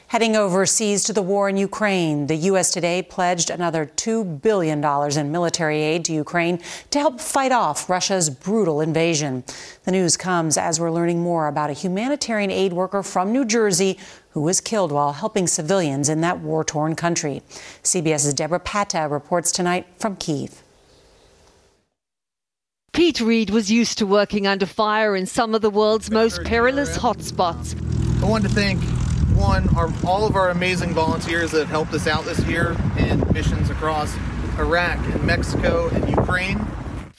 Heading 0.09 0.35
overseas 0.35 1.03
to 1.03 1.13
the 1.13 1.21
war 1.21 1.49
in 1.49 1.55
Ukraine, 1.55 2.25
the 2.25 2.35
U.S. 2.35 2.71
today 2.71 3.03
pledged 3.03 3.51
another 3.51 3.85
$2 3.85 4.41
billion 4.41 4.83
in 4.83 5.31
military 5.31 5.81
aid 5.83 6.03
to 6.05 6.13
Ukraine 6.13 6.59
to 6.89 6.97
help 6.97 7.21
fight 7.21 7.51
off 7.51 7.87
Russia's 7.87 8.27
brutal 8.31 8.81
invasion. 8.81 9.43
The 9.83 9.91
news 9.91 10.17
comes 10.17 10.57
as 10.57 10.79
we're 10.79 10.89
learning 10.89 11.21
more 11.21 11.47
about 11.47 11.69
a 11.69 11.73
humanitarian 11.73 12.49
aid 12.49 12.73
worker 12.73 13.03
from 13.03 13.31
New 13.31 13.45
Jersey 13.45 13.99
who 14.31 14.41
was 14.41 14.61
killed 14.61 14.91
while 14.91 15.13
helping 15.13 15.45
civilians 15.45 16.09
in 16.09 16.21
that 16.21 16.39
war 16.39 16.63
torn 16.63 16.95
country. 16.95 17.43
CBS's 17.83 18.33
Debora 18.33 18.63
Patta 18.63 19.07
reports 19.07 19.51
tonight 19.51 19.85
from 19.99 20.15
Kiev. 20.15 20.63
Pete 22.93 23.21
Reed 23.21 23.51
was 23.51 23.69
used 23.69 23.99
to 23.99 24.07
working 24.07 24.47
under 24.47 24.65
fire 24.65 25.15
in 25.15 25.27
some 25.27 25.53
of 25.53 25.61
the 25.61 25.69
world's 25.69 26.09
most 26.09 26.43
perilous 26.45 26.97
hotspots. 26.97 27.75
I 28.23 28.25
want 28.25 28.43
to 28.45 28.49
thank 28.49 28.81
one, 29.39 29.73
our, 29.77 29.89
all 30.05 30.27
of 30.27 30.35
our 30.35 30.49
amazing 30.49 30.93
volunteers 30.93 31.51
that 31.51 31.59
have 31.59 31.69
helped 31.69 31.93
us 31.93 32.07
out 32.07 32.25
this 32.25 32.39
year 32.45 32.75
in 32.97 33.25
missions 33.31 33.69
across 33.69 34.15
Iraq 34.57 34.99
and 35.13 35.23
Mexico 35.23 35.87
and 35.89 36.09
Ukraine. 36.09 36.65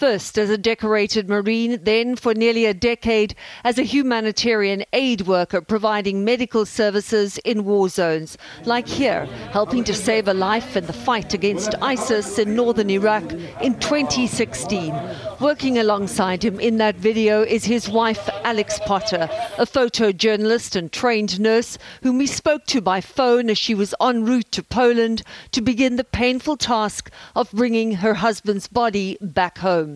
First 0.01 0.39
as 0.39 0.49
a 0.49 0.57
decorated 0.57 1.29
Marine, 1.29 1.79
then 1.85 2.17
for 2.17 2.33
nearly 2.33 2.65
a 2.65 2.73
decade 2.73 3.35
as 3.65 3.77
a 3.77 3.83
humanitarian 3.83 4.83
aid 4.95 5.27
worker 5.27 5.61
providing 5.61 6.25
medical 6.25 6.65
services 6.65 7.37
in 7.45 7.67
war 7.67 7.91
zones, 7.91 8.39
like 8.65 8.89
here, 8.89 9.27
helping 9.53 9.85
to 9.85 9.93
save 9.93 10.27
a 10.27 10.33
life 10.33 10.75
in 10.75 10.87
the 10.87 10.95
fight 10.95 11.35
against 11.35 11.75
ISIS 11.83 12.39
in 12.39 12.57
northern 12.57 12.89
Iraq 12.89 13.31
in 13.61 13.79
2016. 13.79 14.99
Working 15.39 15.77
alongside 15.77 16.43
him 16.43 16.59
in 16.59 16.79
that 16.79 16.97
video 16.97 17.43
is 17.43 17.67
his 17.67 17.87
wife, 17.87 18.27
Alex 18.43 18.81
Potter, 18.87 19.29
a 19.59 19.67
photojournalist 19.67 20.77
and 20.77 20.91
trained 20.91 21.39
nurse 21.39 21.77
whom 22.03 22.17
we 22.17 22.27
spoke 22.27 22.65
to 22.69 22.81
by 22.81 23.03
phone 23.03 23.51
as 23.51 23.59
she 23.59 23.75
was 23.75 23.95
en 24.01 24.25
route 24.25 24.51
to 24.53 24.63
Poland 24.63 25.23
to 25.53 25.61
begin 25.61 25.97
the 25.97 26.05
painful 26.05 26.57
task 26.57 27.11
of 27.37 27.53
bringing 27.53 27.97
her 27.97 28.15
husband's 28.15 28.67
body 28.67 29.19
back 29.21 29.59
home 29.59 29.90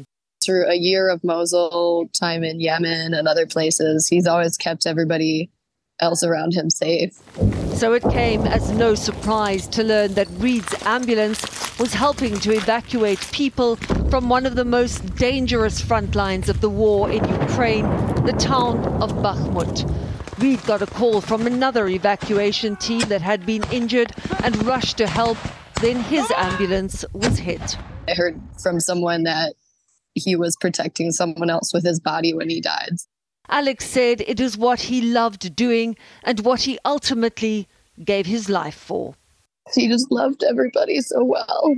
through 0.45 0.69
a 0.69 0.75
year 0.75 1.09
of 1.09 1.25
Mosul, 1.25 2.09
time 2.09 2.45
in 2.45 2.61
Yemen 2.61 3.15
and 3.15 3.27
other 3.27 3.47
places, 3.47 4.09
he's 4.09 4.27
always 4.27 4.57
kept 4.57 4.87
everybody 4.87 5.51
else 6.01 6.23
around 6.25 6.55
him 6.55 6.71
safe. 6.71 7.19
So 7.75 7.93
it 7.93 8.03
came 8.11 8.47
as 8.47 8.71
no 8.71 8.95
surprise 8.95 9.67
to 9.69 9.83
learn 9.83 10.15
that 10.15 10.29
Reed's 10.39 10.75
ambulance 10.85 11.79
was 11.79 11.95
helping 11.95 12.39
to 12.41 12.53
evacuate 12.53 13.21
people 13.33 13.77
from 14.11 14.29
one 14.29 14.47
of 14.47 14.55
the 14.55 14.65
most 14.65 15.17
dangerous 15.17 15.81
front 15.81 16.15
lines 16.15 16.49
of 16.49 16.61
the 16.61 16.71
war 16.71 17.11
in 17.11 17.29
Ukraine, 17.29 17.87
the 18.25 18.35
town 18.39 18.85
of 19.03 19.11
Bakhmut. 19.15 19.91
Reed 20.39 20.63
got 20.65 20.83
a 20.83 20.87
call 20.87 21.21
from 21.21 21.47
another 21.47 21.89
evacuation 21.89 22.77
team 22.77 23.01
that 23.03 23.23
had 23.23 23.47
been 23.47 23.65
injured 23.73 24.13
and 24.43 24.65
rushed 24.65 24.99
to 24.99 25.07
help. 25.07 25.39
Then 25.81 26.01
his 26.01 26.31
ambulance 26.37 27.05
was 27.13 27.39
hit. 27.39 27.77
I 28.09 28.15
heard 28.15 28.41
from 28.63 28.81
someone 28.81 29.25
that 29.25 29.55
he 30.14 30.37
was 30.37 30.56
protecting 30.56 31.12
someone 31.12 31.50
else 31.50 31.73
with 31.73 31.85
his 31.85 32.00
body 32.00 32.33
when 32.35 32.49
he 32.49 32.61
died. 32.61 32.97
Alex 33.49 33.87
said 33.87 34.23
it 34.23 34.40
is 34.40 34.56
what 34.56 34.80
he 34.83 35.00
loved 35.00 35.54
doing 35.54 35.97
and 36.23 36.40
what 36.40 36.62
he 36.62 36.78
ultimately 36.85 37.68
gave 38.02 38.26
his 38.26 38.49
life 38.49 38.75
for. 38.75 39.14
He 39.75 39.88
just 39.88 40.11
loved 40.11 40.42
everybody 40.42 41.00
so 41.00 41.25
well. 41.25 41.76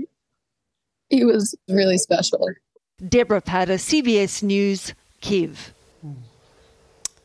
He 1.08 1.24
was 1.24 1.54
really 1.68 1.98
special. 1.98 2.48
Debora 3.02 3.44
Patta, 3.44 3.74
CBS 3.74 4.42
News, 4.42 4.94
Kiev. 5.20 5.74
Hmm. 6.00 6.12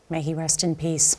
May 0.10 0.22
he 0.22 0.34
rest 0.34 0.63
in 0.63 0.75
peace. 0.75 1.18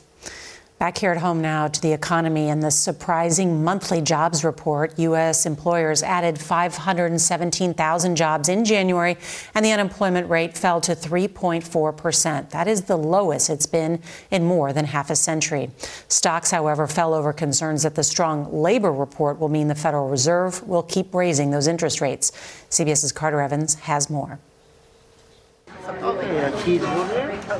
Back 0.83 0.99
here 0.99 1.13
at 1.13 1.19
home 1.19 1.41
now 1.41 1.69
to 1.69 1.81
the 1.81 1.93
economy 1.93 2.49
and 2.49 2.61
the 2.61 2.73
surprising 2.73 3.63
monthly 3.63 4.01
jobs 4.01 4.43
report. 4.43 4.99
U.S. 4.99 5.47
employers 5.47 6.03
added 6.03 6.41
517,000 6.41 8.17
jobs 8.17 8.49
in 8.49 8.65
January, 8.65 9.17
and 9.55 9.65
the 9.65 9.71
unemployment 9.71 10.29
rate 10.29 10.59
fell 10.59 10.81
to 10.81 10.97
3.4 10.97 11.97
percent. 11.97 12.51
That 12.51 12.67
is 12.67 12.83
the 12.83 12.97
lowest 12.99 13.49
it's 13.49 13.65
been 13.65 14.03
in 14.33 14.45
more 14.45 14.73
than 14.73 14.87
half 14.87 15.09
a 15.09 15.15
century. 15.15 15.71
Stocks, 16.09 16.51
however, 16.51 16.89
fell 16.89 17.15
over 17.15 17.33
concerns 17.33 17.85
that 17.85 17.95
the 17.95 18.03
strong 18.03 18.53
labor 18.53 18.91
report 18.91 19.39
will 19.39 19.49
mean 19.49 19.69
the 19.69 19.77
Federal 19.77 20.09
Reserve 20.09 20.67
will 20.67 20.83
keep 20.83 21.15
raising 21.15 21.53
those 21.53 21.69
interest 21.69 22.01
rates. 22.01 22.33
CBS's 22.71 23.13
Carter 23.13 23.41
Evans 23.41 23.75
has 23.75 24.11
more. 24.11 24.41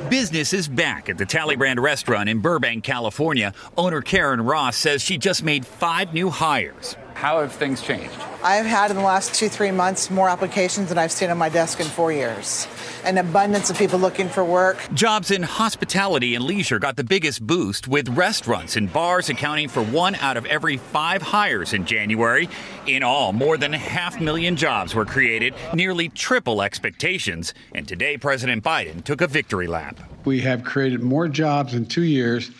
Business 0.09 0.53
is 0.53 0.67
back 0.67 1.09
at 1.09 1.17
the 1.17 1.25
Talleyrand 1.25 1.81
restaurant 1.81 2.29
in 2.29 2.39
Burbank, 2.39 2.83
California. 2.83 3.53
Owner 3.77 4.01
Karen 4.01 4.41
Ross 4.41 4.77
says 4.77 5.01
she 5.01 5.17
just 5.17 5.43
made 5.43 5.65
five 5.65 6.13
new 6.13 6.29
hires. 6.29 6.95
How 7.13 7.41
have 7.41 7.53
things 7.53 7.81
changed? 7.81 8.15
I've 8.43 8.65
had 8.65 8.91
in 8.91 8.97
the 8.97 9.03
last 9.03 9.33
two, 9.33 9.47
three 9.47 9.71
months 9.71 10.09
more 10.09 10.27
applications 10.27 10.89
than 10.89 10.97
I've 10.97 11.11
seen 11.11 11.29
on 11.29 11.37
my 11.37 11.49
desk 11.49 11.79
in 11.79 11.85
four 11.85 12.11
years. 12.11 12.67
an 13.05 13.17
abundance 13.17 13.69
of 13.69 13.77
people 13.77 13.99
looking 13.99 14.29
for 14.29 14.45
work. 14.45 14.77
Jobs 14.93 15.29
in 15.29 15.43
hospitality 15.43 16.35
and 16.35 16.45
leisure 16.45 16.79
got 16.79 16.95
the 16.95 17.03
biggest 17.03 17.45
boost, 17.45 17.87
with 17.87 18.07
restaurants 18.09 18.77
and 18.77 18.91
bars 18.91 19.29
accounting 19.29 19.67
for 19.67 19.83
one 19.83 20.15
out 20.15 20.37
of 20.37 20.45
every 20.45 20.77
five 20.77 21.21
hires 21.21 21.73
in 21.73 21.85
January. 21.85 22.49
In 22.87 23.03
all, 23.03 23.33
more 23.33 23.57
than 23.57 23.73
a 23.73 23.77
half 23.77 24.21
million 24.21 24.55
jobs 24.55 24.95
were 24.95 25.05
created, 25.05 25.53
nearly 25.73 26.09
triple 26.09 26.61
expectations. 26.61 27.53
And 27.75 27.87
today, 27.87 28.17
President 28.17 28.63
Biden 28.63 29.03
took 29.03 29.21
a 29.21 29.27
victory 29.27 29.67
lap. 29.67 29.99
We 30.25 30.39
have 30.41 30.63
created 30.63 31.01
more 31.01 31.27
jobs 31.27 31.73
in 31.73 31.85
two 31.85 32.03
years 32.03 32.51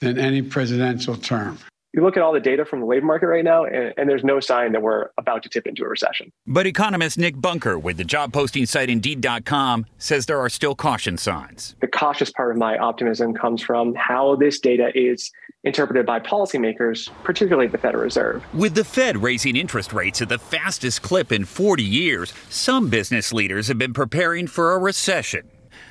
than 0.00 0.18
any 0.18 0.40
presidential 0.40 1.16
term 1.16 1.58
you 1.92 2.02
look 2.02 2.16
at 2.16 2.22
all 2.22 2.32
the 2.32 2.40
data 2.40 2.64
from 2.64 2.80
the 2.80 2.86
labor 2.86 3.06
market 3.06 3.26
right 3.26 3.44
now, 3.44 3.64
and, 3.64 3.92
and, 3.96 4.08
there's 4.08 4.24
no 4.24 4.40
sign 4.40 4.72
that 4.72 4.82
we're 4.82 5.08
about 5.18 5.42
to 5.42 5.48
tip 5.48 5.66
into 5.66 5.84
a 5.84 5.88
recession. 5.88 6.32
But 6.46 6.66
economist 6.66 7.18
Nick 7.18 7.40
Bunker 7.40 7.78
with 7.78 7.96
the 7.96 8.04
job 8.04 8.32
posting 8.32 8.66
site 8.66 8.90
Indeed.com 8.90 9.86
says 9.98 10.26
there 10.26 10.40
are 10.40 10.48
still 10.48 10.74
caution 10.74 11.16
signs. 11.16 11.76
The 11.80 11.88
cautious 11.88 12.30
part 12.30 12.52
of 12.52 12.58
my 12.58 12.78
optimism 12.78 13.34
comes 13.34 13.62
from 13.62 13.94
how 13.94 14.36
this 14.36 14.60
data 14.60 14.90
is 14.94 15.30
interpreted 15.64 16.06
by 16.06 16.20
policymakers, 16.20 17.10
particularly 17.22 17.68
the 17.68 17.78
Federal 17.78 18.04
Reserve. 18.04 18.42
With 18.54 18.74
the 18.74 18.84
Fed 18.84 19.18
raising 19.18 19.56
interest 19.56 19.92
rates 19.92 20.22
at 20.22 20.28
the 20.28 20.38
fastest 20.38 21.02
clip 21.02 21.32
in 21.32 21.44
40 21.44 21.82
years, 21.82 22.32
some 22.48 22.88
business 22.88 23.32
leaders 23.32 23.68
have 23.68 23.78
been 23.78 23.92
preparing 23.92 24.46
for 24.46 24.74
a 24.74 24.78
recession. 24.78 25.50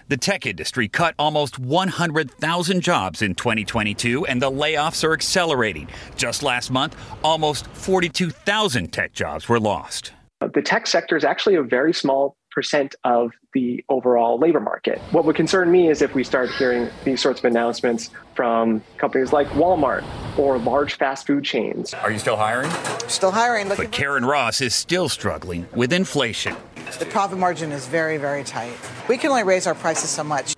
The 0.10 0.18
tech 0.18 0.48
industry 0.48 0.88
cut 0.88 1.13
almost 1.20 1.60
100,000 1.60 2.82
jobs 2.82 3.22
in 3.22 3.36
2022, 3.36 4.25
and 4.25 4.42
the 4.42 4.50
layoffs 4.50 5.04
are 5.04 5.13
accelerating. 5.13 5.88
Just 6.16 6.42
last 6.42 6.72
month, 6.72 6.96
almost 7.24 7.68
42,000 7.68 8.92
tech 8.92 9.13
jobs 9.13 9.48
were 9.48 9.60
lost. 9.60 10.13
The 10.42 10.63
tech 10.63 10.88
sector 10.88 11.16
is 11.16 11.24
actually 11.24 11.56
a 11.56 11.62
very 11.62 11.94
small 11.94 12.36
percent 12.60 12.94
of 13.06 13.32
the 13.54 13.82
overall 13.88 14.38
labor 14.38 14.60
market. 14.60 15.00
What 15.12 15.24
would 15.24 15.38
concern 15.38 15.72
me 15.72 15.89
is 15.89 16.01
if 16.01 16.13
we 16.13 16.25
start 16.25 16.50
hearing 16.50 16.89
these 17.06 17.22
sorts 17.22 17.39
of 17.39 17.46
announcements 17.46 18.10
from 18.36 18.84
companies 18.98 19.32
like 19.32 19.48
Walmart 19.51 20.04
or 20.38 20.58
large 20.58 20.98
fast 20.98 21.25
food 21.25 21.46
chains. 21.46 21.94
Are 21.94 22.12
you 22.12 22.20
still 22.20 22.36
hiring? 22.36 22.70
Still 23.08 23.32
hiring. 23.32 23.70
But 23.70 23.94
Karen 23.94 24.25
Ross 24.25 24.60
is 24.60 24.75
still 24.75 25.08
struggling 25.08 25.68
with 25.74 25.94
inflation. 25.94 26.54
The 27.00 27.06
profit 27.06 27.38
margin 27.38 27.72
is 27.72 27.88
very, 27.88 28.18
very 28.18 28.44
tight. 28.44 28.74
We 29.08 29.16
can 29.16 29.30
only 29.30 29.44
raise 29.44 29.66
our 29.66 29.75
prices 29.75 30.10
so 30.10 30.25
much. 30.25 30.54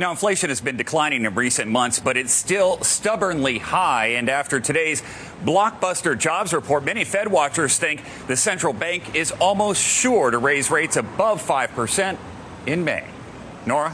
Now, 0.00 0.12
inflation 0.12 0.48
has 0.48 0.62
been 0.62 0.78
declining 0.78 1.26
in 1.26 1.34
recent 1.34 1.70
months, 1.70 2.00
but 2.00 2.16
it's 2.16 2.32
still 2.32 2.82
stubbornly 2.82 3.58
high. 3.58 4.06
And 4.12 4.30
after 4.30 4.58
today's 4.58 5.02
blockbuster 5.44 6.18
jobs 6.18 6.54
report, 6.54 6.84
many 6.84 7.04
Fed 7.04 7.30
watchers 7.30 7.76
think 7.76 8.02
the 8.26 8.34
central 8.34 8.72
bank 8.72 9.14
is 9.14 9.30
almost 9.30 9.82
sure 9.82 10.30
to 10.30 10.38
raise 10.38 10.70
rates 10.70 10.96
above 10.96 11.46
5% 11.46 12.16
in 12.64 12.82
May. 12.82 13.04
Norah? 13.66 13.92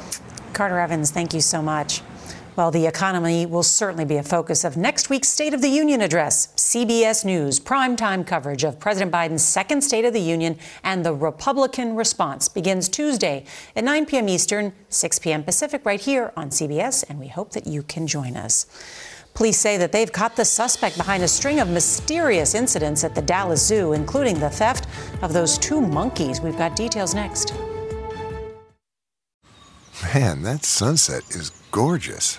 Carter 0.53 0.79
Evans, 0.79 1.11
thank 1.11 1.35
you 1.35 1.41
so 1.41 1.61
much. 1.61 2.03
Well, 2.57 2.71
the 2.71 2.87
economy 2.87 3.45
will 3.45 3.63
certainly 3.63 4.07
be 4.07 4.17
a 4.17 4.23
focus 4.23 4.65
of 4.65 4.79
next 4.79 5.11
week's 5.11 5.29
State 5.29 5.53
of 5.53 5.61
the 5.61 5.69
Union 5.69 6.01
address. 6.01 6.47
CBS 6.57 7.23
News 7.23 7.61
primetime 7.61 8.27
coverage 8.27 8.65
of 8.65 8.81
President 8.81 9.13
Biden's 9.13 9.45
second 9.45 9.83
State 9.83 10.07
of 10.07 10.15
the 10.15 10.21
Union 10.23 10.59
and 10.83 11.05
the 11.05 11.13
Republican 11.13 11.95
response 11.95 12.49
begins 12.49 12.89
Tuesday 12.89 13.45
at 13.77 13.85
9 13.85 14.07
p.m. 14.07 14.31
Eastern, 14.31 14.73
6 14.89 15.19
p.m. 15.19 15.45
Pacific, 15.45 15.85
right 15.85 16.01
here 16.01 16.33
on 16.35 16.49
CBS, 16.49 17.05
and 17.11 17.21
we 17.21 17.29
hope 17.29 17.53
that 17.53 17.67
you 17.67 17.83
can 17.83 18.07
join 18.07 18.39
us. 18.39 18.65
Police 19.35 19.59
say 19.59 19.77
that 19.77 19.93
they've 19.93 20.11
caught 20.11 20.35
the 20.35 20.45
suspect 20.47 20.97
behind 20.97 21.23
a 21.23 21.29
string 21.29 21.61
of 21.61 21.69
mysterious 21.69 22.55
incidents 22.55 23.05
at 23.05 23.15
the 23.15 23.21
Dallas 23.21 23.67
Zoo, 23.67 23.93
including 23.93 24.41
the 24.41 24.49
theft 24.49 24.87
of 25.21 25.35
those 25.35 25.59
two 25.59 25.83
monkeys. 25.83 26.41
We've 26.41 26.57
got 26.57 26.75
details 26.75 27.15
next. 27.15 27.53
Man, 30.15 30.41
that 30.43 30.65
sunset 30.65 31.23
is 31.29 31.51
gorgeous. 31.71 32.39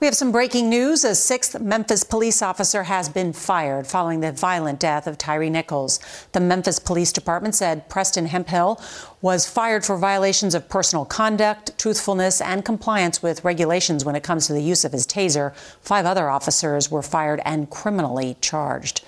We 0.00 0.06
have 0.06 0.16
some 0.16 0.32
breaking 0.32 0.68
news. 0.68 1.04
A 1.04 1.14
sixth 1.14 1.60
Memphis 1.60 2.02
police 2.02 2.42
officer 2.42 2.82
has 2.82 3.08
been 3.08 3.32
fired 3.32 3.86
following 3.86 4.20
the 4.20 4.32
violent 4.32 4.80
death 4.80 5.06
of 5.06 5.16
Tyre 5.16 5.48
Nichols. 5.48 6.00
The 6.32 6.40
Memphis 6.40 6.80
Police 6.80 7.12
Department 7.12 7.54
said 7.54 7.88
Preston 7.88 8.26
Hemphill 8.26 8.80
was 9.22 9.48
fired 9.48 9.84
for 9.84 9.96
violations 9.96 10.52
of 10.54 10.68
personal 10.68 11.04
conduct, 11.04 11.78
truthfulness, 11.78 12.40
and 12.40 12.64
compliance 12.64 13.22
with 13.22 13.44
regulations 13.44 14.04
when 14.04 14.16
it 14.16 14.24
comes 14.24 14.48
to 14.48 14.52
the 14.52 14.62
use 14.62 14.84
of 14.84 14.90
his 14.90 15.06
taser. 15.06 15.54
Five 15.80 16.06
other 16.06 16.28
officers 16.28 16.90
were 16.90 17.00
fired 17.00 17.40
and 17.44 17.70
criminally 17.70 18.36
charged. 18.40 19.04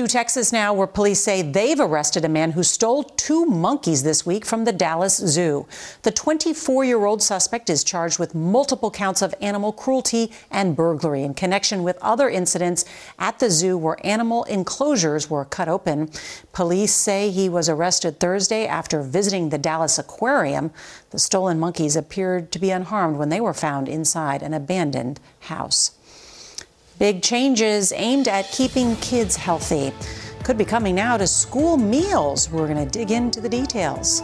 To 0.00 0.08
Texas 0.08 0.50
now, 0.50 0.72
where 0.72 0.86
police 0.86 1.20
say 1.20 1.42
they've 1.42 1.78
arrested 1.78 2.24
a 2.24 2.28
man 2.30 2.52
who 2.52 2.62
stole 2.62 3.02
two 3.04 3.44
monkeys 3.44 4.02
this 4.02 4.24
week 4.24 4.46
from 4.46 4.64
the 4.64 4.72
Dallas 4.72 5.18
Zoo. 5.18 5.66
The 6.04 6.10
24 6.10 6.86
year 6.86 7.04
old 7.04 7.22
suspect 7.22 7.68
is 7.68 7.84
charged 7.84 8.18
with 8.18 8.34
multiple 8.34 8.90
counts 8.90 9.20
of 9.20 9.34
animal 9.42 9.72
cruelty 9.74 10.32
and 10.50 10.74
burglary 10.74 11.22
in 11.22 11.34
connection 11.34 11.82
with 11.82 11.98
other 12.00 12.30
incidents 12.30 12.86
at 13.18 13.40
the 13.40 13.50
zoo 13.50 13.76
where 13.76 13.98
animal 14.02 14.44
enclosures 14.44 15.28
were 15.28 15.44
cut 15.44 15.68
open. 15.68 16.10
Police 16.54 16.94
say 16.94 17.30
he 17.30 17.50
was 17.50 17.68
arrested 17.68 18.18
Thursday 18.18 18.66
after 18.66 19.02
visiting 19.02 19.50
the 19.50 19.58
Dallas 19.58 19.98
Aquarium. 19.98 20.70
The 21.10 21.18
stolen 21.18 21.60
monkeys 21.60 21.94
appeared 21.94 22.52
to 22.52 22.58
be 22.58 22.70
unharmed 22.70 23.18
when 23.18 23.28
they 23.28 23.42
were 23.42 23.52
found 23.52 23.86
inside 23.86 24.42
an 24.42 24.54
abandoned 24.54 25.20
house. 25.40 25.90
Big 27.00 27.22
changes 27.22 27.94
aimed 27.96 28.28
at 28.28 28.52
keeping 28.52 28.94
kids 28.96 29.34
healthy 29.34 29.90
could 30.44 30.58
be 30.58 30.66
coming 30.66 30.94
now 30.94 31.16
to 31.16 31.26
school 31.26 31.78
meals. 31.78 32.50
We're 32.50 32.68
going 32.68 32.86
to 32.86 32.98
dig 32.98 33.10
into 33.10 33.40
the 33.40 33.48
details. 33.48 34.22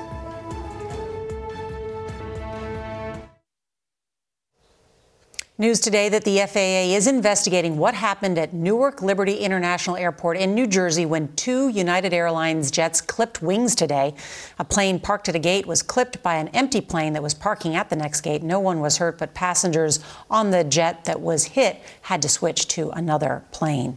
News 5.59 5.81
today 5.81 6.11
that 6.11 6.25
the 6.25 6.37
FAA 6.41 6.95
is 6.95 7.07
investigating 7.07 7.79
what 7.79 7.95
happened 7.95 8.37
at 8.37 8.53
Newark 8.53 9.01
Liberty 9.01 9.37
International 9.37 9.97
Airport 9.97 10.37
in 10.37 10.55
New 10.55 10.67
Jersey 10.67 11.07
when 11.07 11.35
two 11.35 11.71
United 11.71 12.13
Airlines 12.13 12.71
jets 12.71 13.01
clipped 13.01 13.41
wings 13.41 13.75
today. 13.75 14.15
A 14.59 14.65
plane 14.65 15.01
parked 15.01 15.31
at 15.31 15.35
a 15.35 15.39
gate 15.39 15.65
was 15.65 15.83
clipped 15.83 16.23
by 16.23 16.35
an 16.35 16.49
empty 16.49 16.83
plane 16.83 17.15
that 17.15 17.23
was 17.23 17.33
parking 17.33 17.75
at 17.75 17.89
the 17.89 17.97
next 17.97 18.21
gate. 18.21 18.43
No 18.43 18.61
one 18.61 18.81
was 18.81 18.99
hurt, 18.99 19.17
but 19.17 19.33
passengers 19.33 19.99
on 20.31 20.51
the 20.51 20.63
jet 20.63 21.07
that 21.07 21.23
was 21.23 21.45
hit 21.45 21.81
had 22.03 22.21
to 22.21 22.29
switch 22.29 22.69
to 22.69 22.91
another 22.91 23.43
plane. 23.51 23.97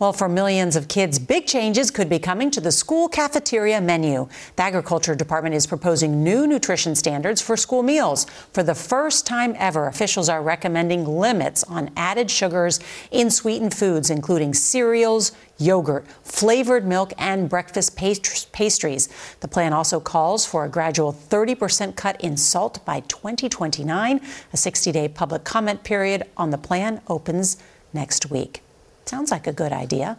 Well, 0.00 0.14
for 0.14 0.30
millions 0.30 0.76
of 0.76 0.88
kids, 0.88 1.18
big 1.18 1.46
changes 1.46 1.90
could 1.90 2.08
be 2.08 2.18
coming 2.18 2.50
to 2.52 2.60
the 2.62 2.72
school 2.72 3.06
cafeteria 3.06 3.82
menu. 3.82 4.28
The 4.56 4.62
Agriculture 4.62 5.14
Department 5.14 5.54
is 5.54 5.66
proposing 5.66 6.24
new 6.24 6.46
nutrition 6.46 6.94
standards 6.94 7.42
for 7.42 7.54
school 7.54 7.82
meals. 7.82 8.24
For 8.54 8.62
the 8.62 8.74
first 8.74 9.26
time 9.26 9.54
ever, 9.58 9.88
officials 9.88 10.30
are 10.30 10.40
recommending 10.40 11.04
limits 11.04 11.64
on 11.64 11.90
added 11.98 12.30
sugars 12.30 12.80
in 13.10 13.30
sweetened 13.30 13.74
foods, 13.74 14.08
including 14.08 14.54
cereals, 14.54 15.32
yogurt, 15.58 16.06
flavored 16.22 16.86
milk, 16.86 17.12
and 17.18 17.50
breakfast 17.50 17.94
pastries. 17.94 19.10
The 19.40 19.48
plan 19.48 19.74
also 19.74 20.00
calls 20.00 20.46
for 20.46 20.64
a 20.64 20.70
gradual 20.70 21.12
30% 21.12 21.94
cut 21.94 22.18
in 22.22 22.38
salt 22.38 22.82
by 22.86 23.00
2029. 23.00 24.20
A 24.50 24.56
60 24.56 24.92
day 24.92 25.08
public 25.08 25.44
comment 25.44 25.84
period 25.84 26.22
on 26.38 26.48
the 26.48 26.56
plan 26.56 27.02
opens 27.06 27.58
next 27.92 28.30
week. 28.30 28.62
Sounds 29.10 29.32
like 29.32 29.48
a 29.48 29.52
good 29.52 29.72
idea. 29.72 30.16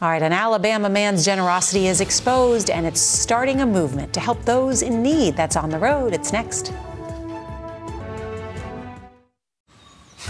All 0.00 0.08
right, 0.08 0.22
an 0.22 0.32
Alabama 0.32 0.88
man's 0.88 1.24
generosity 1.24 1.88
is 1.88 2.00
exposed, 2.00 2.70
and 2.70 2.86
it's 2.86 3.00
starting 3.00 3.60
a 3.60 3.66
movement 3.66 4.14
to 4.14 4.20
help 4.20 4.40
those 4.44 4.82
in 4.82 5.02
need. 5.02 5.36
That's 5.36 5.56
on 5.56 5.68
the 5.68 5.80
road. 5.80 6.14
It's 6.14 6.32
next. 6.32 6.72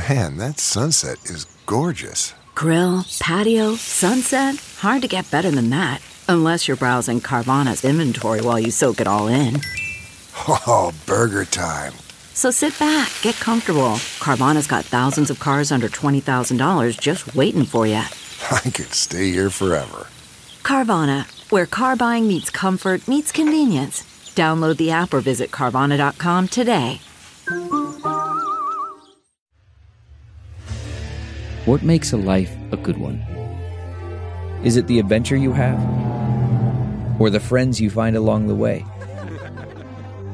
Man, 0.08 0.38
that 0.38 0.58
sunset 0.58 1.18
is 1.26 1.44
gorgeous. 1.66 2.32
Grill, 2.54 3.04
patio, 3.20 3.74
sunset. 3.74 4.54
Hard 4.78 5.02
to 5.02 5.08
get 5.08 5.30
better 5.30 5.50
than 5.50 5.68
that. 5.68 6.00
Unless 6.26 6.68
you're 6.68 6.78
browsing 6.78 7.20
Carvana's 7.20 7.84
inventory 7.84 8.40
while 8.40 8.58
you 8.58 8.70
soak 8.70 9.02
it 9.02 9.06
all 9.06 9.28
in. 9.28 9.60
Oh, 10.66 10.94
burger 11.04 11.44
time. 11.44 11.92
So 12.40 12.50
sit 12.50 12.79
back, 12.79 13.12
get 13.20 13.35
comfortable. 13.35 14.00
Carvana's 14.16 14.66
got 14.66 14.87
thousands 14.87 15.29
of 15.29 15.38
cars 15.38 15.70
under 15.70 15.88
$20,000 15.88 16.98
just 16.98 17.35
waiting 17.35 17.66
for 17.66 17.87
you. 17.87 17.96
I 18.50 18.70
could 18.70 18.94
stay 18.94 19.31
here 19.31 19.50
forever. 19.50 20.07
Carvana, 20.62 21.29
where 21.50 21.66
car 21.66 21.96
buying 21.96 22.26
meets 22.26 22.48
comfort, 22.48 23.07
meets 23.07 23.31
convenience. 23.31 24.05
Download 24.37 24.79
the 24.79 24.90
app 24.90 25.12
or 25.12 25.20
visit 25.20 25.50
Carvana.com 25.50 26.48
today. 26.48 27.03
What 31.66 31.83
makes 31.83 32.14
a 32.14 32.16
life 32.16 32.57
a 32.72 32.79
good 32.79 32.96
one? 32.96 33.18
Is 34.64 34.79
it 34.79 34.87
the 34.87 34.98
adventure 34.98 35.37
you 35.37 35.53
have? 35.53 35.79
Or 37.20 37.29
the 37.29 37.38
friends 37.38 37.83
you 37.83 37.90
find 37.90 38.16
along 38.16 38.46
the 38.46 38.55
way? 38.55 38.87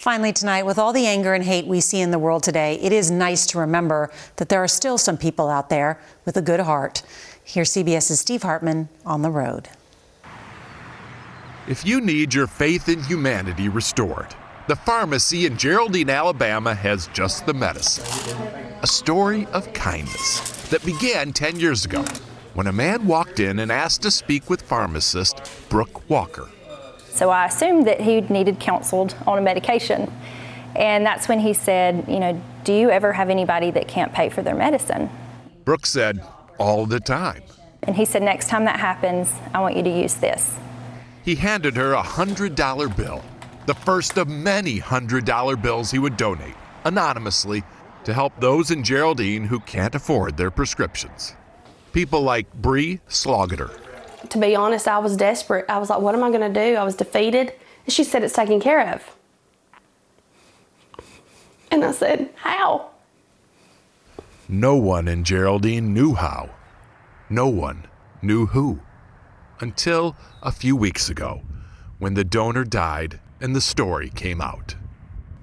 Finally, 0.00 0.32
tonight, 0.32 0.64
with 0.64 0.78
all 0.78 0.94
the 0.94 1.06
anger 1.06 1.34
and 1.34 1.44
hate 1.44 1.66
we 1.66 1.78
see 1.78 2.00
in 2.00 2.10
the 2.10 2.18
world 2.18 2.42
today, 2.42 2.76
it 2.80 2.90
is 2.90 3.10
nice 3.10 3.44
to 3.44 3.58
remember 3.58 4.10
that 4.36 4.48
there 4.48 4.64
are 4.64 4.66
still 4.66 4.96
some 4.96 5.18
people 5.18 5.50
out 5.50 5.68
there 5.68 6.00
with 6.24 6.38
a 6.38 6.40
good 6.40 6.60
heart. 6.60 7.02
Here's 7.44 7.70
CBS's 7.74 8.18
Steve 8.18 8.42
Hartman 8.42 8.88
on 9.04 9.20
the 9.20 9.28
road. 9.28 9.68
If 11.68 11.84
you 11.84 12.00
need 12.00 12.32
your 12.32 12.46
faith 12.46 12.88
in 12.88 13.02
humanity 13.02 13.68
restored, 13.68 14.34
the 14.68 14.76
pharmacy 14.76 15.44
in 15.44 15.58
Geraldine, 15.58 16.08
Alabama 16.08 16.74
has 16.74 17.08
just 17.08 17.44
the 17.44 17.52
medicine. 17.52 18.06
A 18.80 18.86
story 18.86 19.46
of 19.52 19.70
kindness 19.74 20.40
that 20.70 20.82
began 20.82 21.34
10 21.34 21.60
years 21.60 21.84
ago 21.84 22.06
when 22.54 22.68
a 22.68 22.72
man 22.72 23.06
walked 23.06 23.38
in 23.38 23.58
and 23.58 23.70
asked 23.70 24.00
to 24.00 24.10
speak 24.10 24.48
with 24.48 24.62
pharmacist 24.62 25.42
Brooke 25.68 26.08
Walker. 26.08 26.48
So 27.10 27.30
I 27.30 27.46
assumed 27.46 27.86
that 27.86 28.00
he 28.00 28.20
needed 28.22 28.60
counseled 28.60 29.14
on 29.26 29.38
a 29.38 29.42
medication. 29.42 30.10
And 30.76 31.04
that's 31.04 31.28
when 31.28 31.40
he 31.40 31.52
said, 31.52 32.04
you 32.08 32.20
know, 32.20 32.40
do 32.64 32.72
you 32.72 32.90
ever 32.90 33.12
have 33.12 33.30
anybody 33.30 33.70
that 33.72 33.88
can't 33.88 34.12
pay 34.12 34.28
for 34.28 34.42
their 34.42 34.54
medicine? 34.54 35.10
Brooke 35.64 35.86
said, 35.86 36.22
all 36.58 36.86
the 36.86 37.00
time. 37.00 37.42
And 37.82 37.96
he 37.96 38.04
said, 38.04 38.22
next 38.22 38.48
time 38.48 38.64
that 38.66 38.78
happens, 38.78 39.34
I 39.54 39.60
want 39.60 39.76
you 39.76 39.82
to 39.82 39.90
use 39.90 40.14
this. 40.14 40.56
He 41.24 41.34
handed 41.34 41.76
her 41.76 41.94
a 41.94 42.02
$100 42.02 42.96
bill, 42.96 43.22
the 43.66 43.74
first 43.74 44.16
of 44.16 44.28
many 44.28 44.80
$100 44.80 45.62
bills 45.62 45.90
he 45.90 45.98
would 45.98 46.16
donate, 46.16 46.54
anonymously, 46.84 47.62
to 48.04 48.14
help 48.14 48.38
those 48.40 48.70
in 48.70 48.82
Geraldine 48.82 49.44
who 49.44 49.60
can't 49.60 49.94
afford 49.94 50.36
their 50.36 50.50
prescriptions. 50.50 51.34
People 51.92 52.22
like 52.22 52.52
Bree 52.54 53.00
Slogater, 53.08 53.70
to 54.28 54.38
be 54.38 54.54
honest, 54.54 54.86
I 54.86 54.98
was 54.98 55.16
desperate. 55.16 55.64
I 55.68 55.78
was 55.78 55.90
like, 55.90 56.00
what 56.00 56.14
am 56.14 56.22
I 56.22 56.30
going 56.30 56.52
to 56.52 56.60
do? 56.70 56.76
I 56.76 56.84
was 56.84 56.94
defeated. 56.94 57.52
And 57.84 57.92
she 57.92 58.04
said, 58.04 58.22
it's 58.22 58.34
taken 58.34 58.60
care 58.60 58.92
of. 58.92 59.16
And 61.70 61.84
I 61.84 61.92
said, 61.92 62.30
how? 62.36 62.90
No 64.48 64.74
one 64.76 65.08
in 65.08 65.24
Geraldine 65.24 65.94
knew 65.94 66.14
how. 66.14 66.50
No 67.28 67.48
one 67.48 67.86
knew 68.20 68.46
who. 68.46 68.80
Until 69.60 70.16
a 70.42 70.50
few 70.50 70.74
weeks 70.74 71.08
ago, 71.08 71.42
when 71.98 72.14
the 72.14 72.24
donor 72.24 72.64
died 72.64 73.20
and 73.40 73.54
the 73.54 73.60
story 73.60 74.10
came 74.10 74.40
out. 74.40 74.74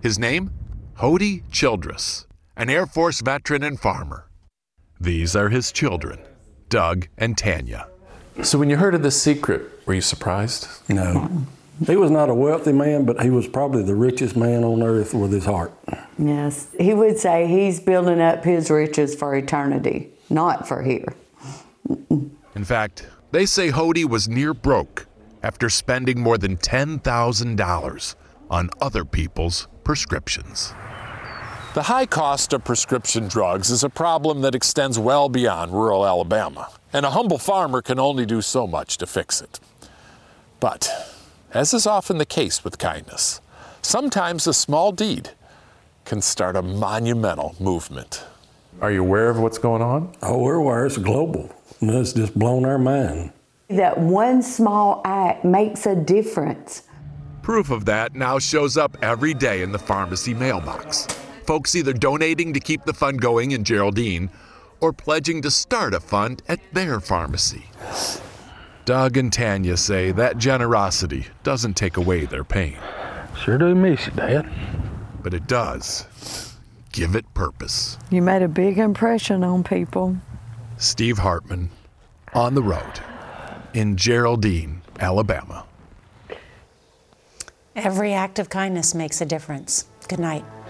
His 0.02 0.20
name? 0.20 0.52
Hody 1.00 1.44
Childress, 1.52 2.26
an 2.56 2.70
Air 2.70 2.86
Force 2.86 3.22
veteran 3.22 3.64
and 3.64 3.80
farmer. 3.80 4.28
These 5.00 5.36
are 5.36 5.50
his 5.50 5.72
children, 5.72 6.20
Doug 6.70 7.08
and 7.18 7.38
Tanya. 7.38 7.88
So 8.44 8.60
when 8.60 8.70
you 8.70 8.78
heard 8.78 8.94
of 8.94 9.04
this 9.04 9.22
secret, 9.22 9.64
were 9.86 9.96
you 9.96 10.02
surprised? 10.02 10.68
No. 10.88 11.46
He 11.86 11.96
was 11.96 12.12
not 12.12 12.30
a 12.30 12.34
wealthy 12.34 12.72
man, 12.72 13.06
but 13.06 13.22
he 13.22 13.30
was 13.30 13.48
probably 13.48 13.84
the 13.84 13.96
richest 13.96 14.36
man 14.36 14.64
on 14.64 14.82
earth 14.82 15.14
with 15.14 15.32
his 15.32 15.46
heart. 15.46 15.74
Yes. 16.18 16.68
He 16.80 16.94
would 16.94 17.18
say 17.18 17.48
he's 17.48 17.80
building 17.80 18.22
up 18.22 18.44
his 18.44 18.70
riches 18.72 19.16
for 19.16 19.36
eternity, 19.36 20.10
not 20.30 20.68
for 20.68 20.84
here. 20.84 21.14
In 21.90 22.64
fact, 22.64 23.08
they 23.32 23.46
say 23.46 23.70
Hody 23.70 24.06
was 24.06 24.28
near 24.28 24.54
broke 24.54 25.06
after 25.44 25.70
spending 25.70 26.20
more 26.20 26.38
than 26.38 26.58
$10,000 26.58 28.16
on 28.50 28.70
other 28.82 29.06
people's 29.06 29.68
prescriptions. 29.84 30.74
The 31.74 31.84
high 31.84 32.08
cost 32.08 32.54
of 32.54 32.64
prescription 32.64 33.28
drugs 33.28 33.70
is 33.70 33.84
a 33.84 33.90
problem 33.90 34.42
that 34.42 34.56
extends 34.56 34.98
well 34.98 35.30
beyond 35.30 35.74
rural 35.74 36.08
Alabama, 36.08 36.70
and 36.92 37.06
a 37.06 37.12
humble 37.12 37.38
farmer 37.38 37.84
can 37.84 38.00
only 38.00 38.26
do 38.26 38.42
so 38.42 38.66
much 38.66 38.98
to 38.98 39.06
fix 39.06 39.42
it. 39.42 39.60
But, 40.60 40.90
as 41.54 41.76
is 41.76 41.86
often 41.86 42.18
the 42.18 42.26
case 42.26 42.64
with 42.64 42.80
kindness, 42.80 43.42
sometimes 43.84 44.48
a 44.48 44.56
small 44.56 44.92
deed 44.92 45.32
can 46.04 46.20
start 46.22 46.56
a 46.56 46.64
monumental 46.64 47.56
movement. 47.60 48.24
Are 48.82 48.92
you 48.92 49.02
aware 49.02 49.30
of 49.30 49.38
what's 49.38 49.60
going 49.60 49.84
on? 49.84 50.14
Oh, 50.24 50.40
we're 50.40 50.56
aware. 50.56 50.86
It's 50.86 50.98
global. 50.98 51.54
It's 51.80 52.14
just 52.14 52.34
blown 52.38 52.66
our 52.66 52.80
mind. 52.80 53.34
That 53.70 54.00
one 54.00 54.42
small 54.42 55.02
act 55.06 55.46
makes 55.46 55.86
a 55.86 55.96
difference. 55.96 56.84
Proof 57.44 57.70
of 57.70 57.86
that 57.86 58.16
now 58.16 58.40
shows 58.40 58.78
up 58.78 58.98
every 59.04 59.36
day 59.36 59.62
in 59.62 59.72
the 59.72 59.80
pharmacy 59.80 60.34
mailbox 60.34 61.08
folks 61.48 61.76
either 61.76 61.94
donating 61.94 62.54
to 62.54 62.60
keep 62.60 62.84
the 62.84 62.94
fund 62.94 63.22
going 63.22 63.52
in 63.52 63.64
Geraldine 63.64 64.30
or 64.82 64.94
pledging 64.94 65.42
to 65.42 65.50
start 65.50 65.94
a 65.94 66.00
fund 66.00 66.44
at 66.48 66.60
their 66.74 67.00
pharmacy. 67.00 67.66
Doug 68.86 69.18
and 69.18 69.34
Tanya 69.34 69.78
say 69.78 70.12
that 70.12 70.38
generosity 70.38 71.26
doesn't 71.44 71.76
take 71.76 71.98
away 71.98 72.26
their 72.26 72.44
pain. 72.44 72.78
Sure 73.44 73.58
do 73.58 73.74
miss 73.74 74.06
you, 74.06 74.12
Dad. 74.14 74.50
But 75.24 75.34
it 75.34 75.48
does 75.48 76.56
give 76.92 77.16
it 77.16 77.34
purpose. 77.34 77.98
You 78.10 78.22
made 78.22 78.42
a 78.42 78.48
big 78.48 78.78
impression 78.78 79.44
on 79.44 79.64
people. 79.64 80.18
Steve 80.78 81.18
Hartman, 81.18 81.70
on 82.34 82.56
the 82.56 82.64
road 82.64 83.00
in 83.74 83.98
Geraldine, 83.98 84.82
Alabama. 85.00 85.66
Every 87.76 88.14
act 88.14 88.40
of 88.40 88.50
kindness 88.50 88.96
makes 88.96 89.22
a 89.22 89.26
difference. 89.26 89.86
Good 90.08 90.20
night. 90.20 90.46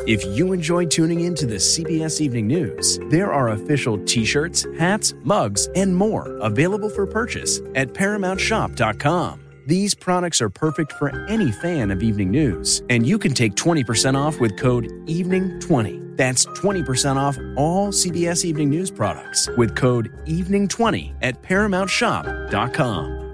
If 0.00 0.24
you 0.24 0.52
enjoy 0.52 0.86
tuning 0.86 1.20
in 1.20 1.34
to 1.36 1.46
the 1.46 1.56
CBS 1.56 2.20
Evening 2.20 2.46
News, 2.46 3.00
there 3.08 3.32
are 3.32 3.48
official 3.48 3.98
t-shirts, 4.04 4.66
hats, 4.78 5.14
mugs, 5.24 5.68
and 5.74 5.96
more 5.96 6.36
available 6.42 6.90
for 6.90 7.06
purchase 7.06 7.60
at 7.74 7.88
ParamountShop.com. 7.88 9.40
These 9.66 9.94
products 9.94 10.40
are 10.40 10.50
perfect 10.50 10.92
for 10.92 11.08
any 11.28 11.50
fan 11.50 11.90
of 11.90 12.02
evening 12.02 12.30
news, 12.30 12.82
and 12.88 13.04
you 13.04 13.18
can 13.18 13.34
take 13.34 13.54
20% 13.54 14.16
off 14.16 14.38
with 14.38 14.56
code 14.56 14.84
EVENING20. 15.06 16.16
That's 16.16 16.46
20% 16.46 17.16
off 17.16 17.36
all 17.56 17.88
CBS 17.88 18.44
Evening 18.44 18.70
News 18.70 18.92
products 18.92 19.48
with 19.56 19.74
code 19.74 20.12
EVENING20 20.26 21.14
at 21.22 21.42
ParamountShop.com. 21.42 23.25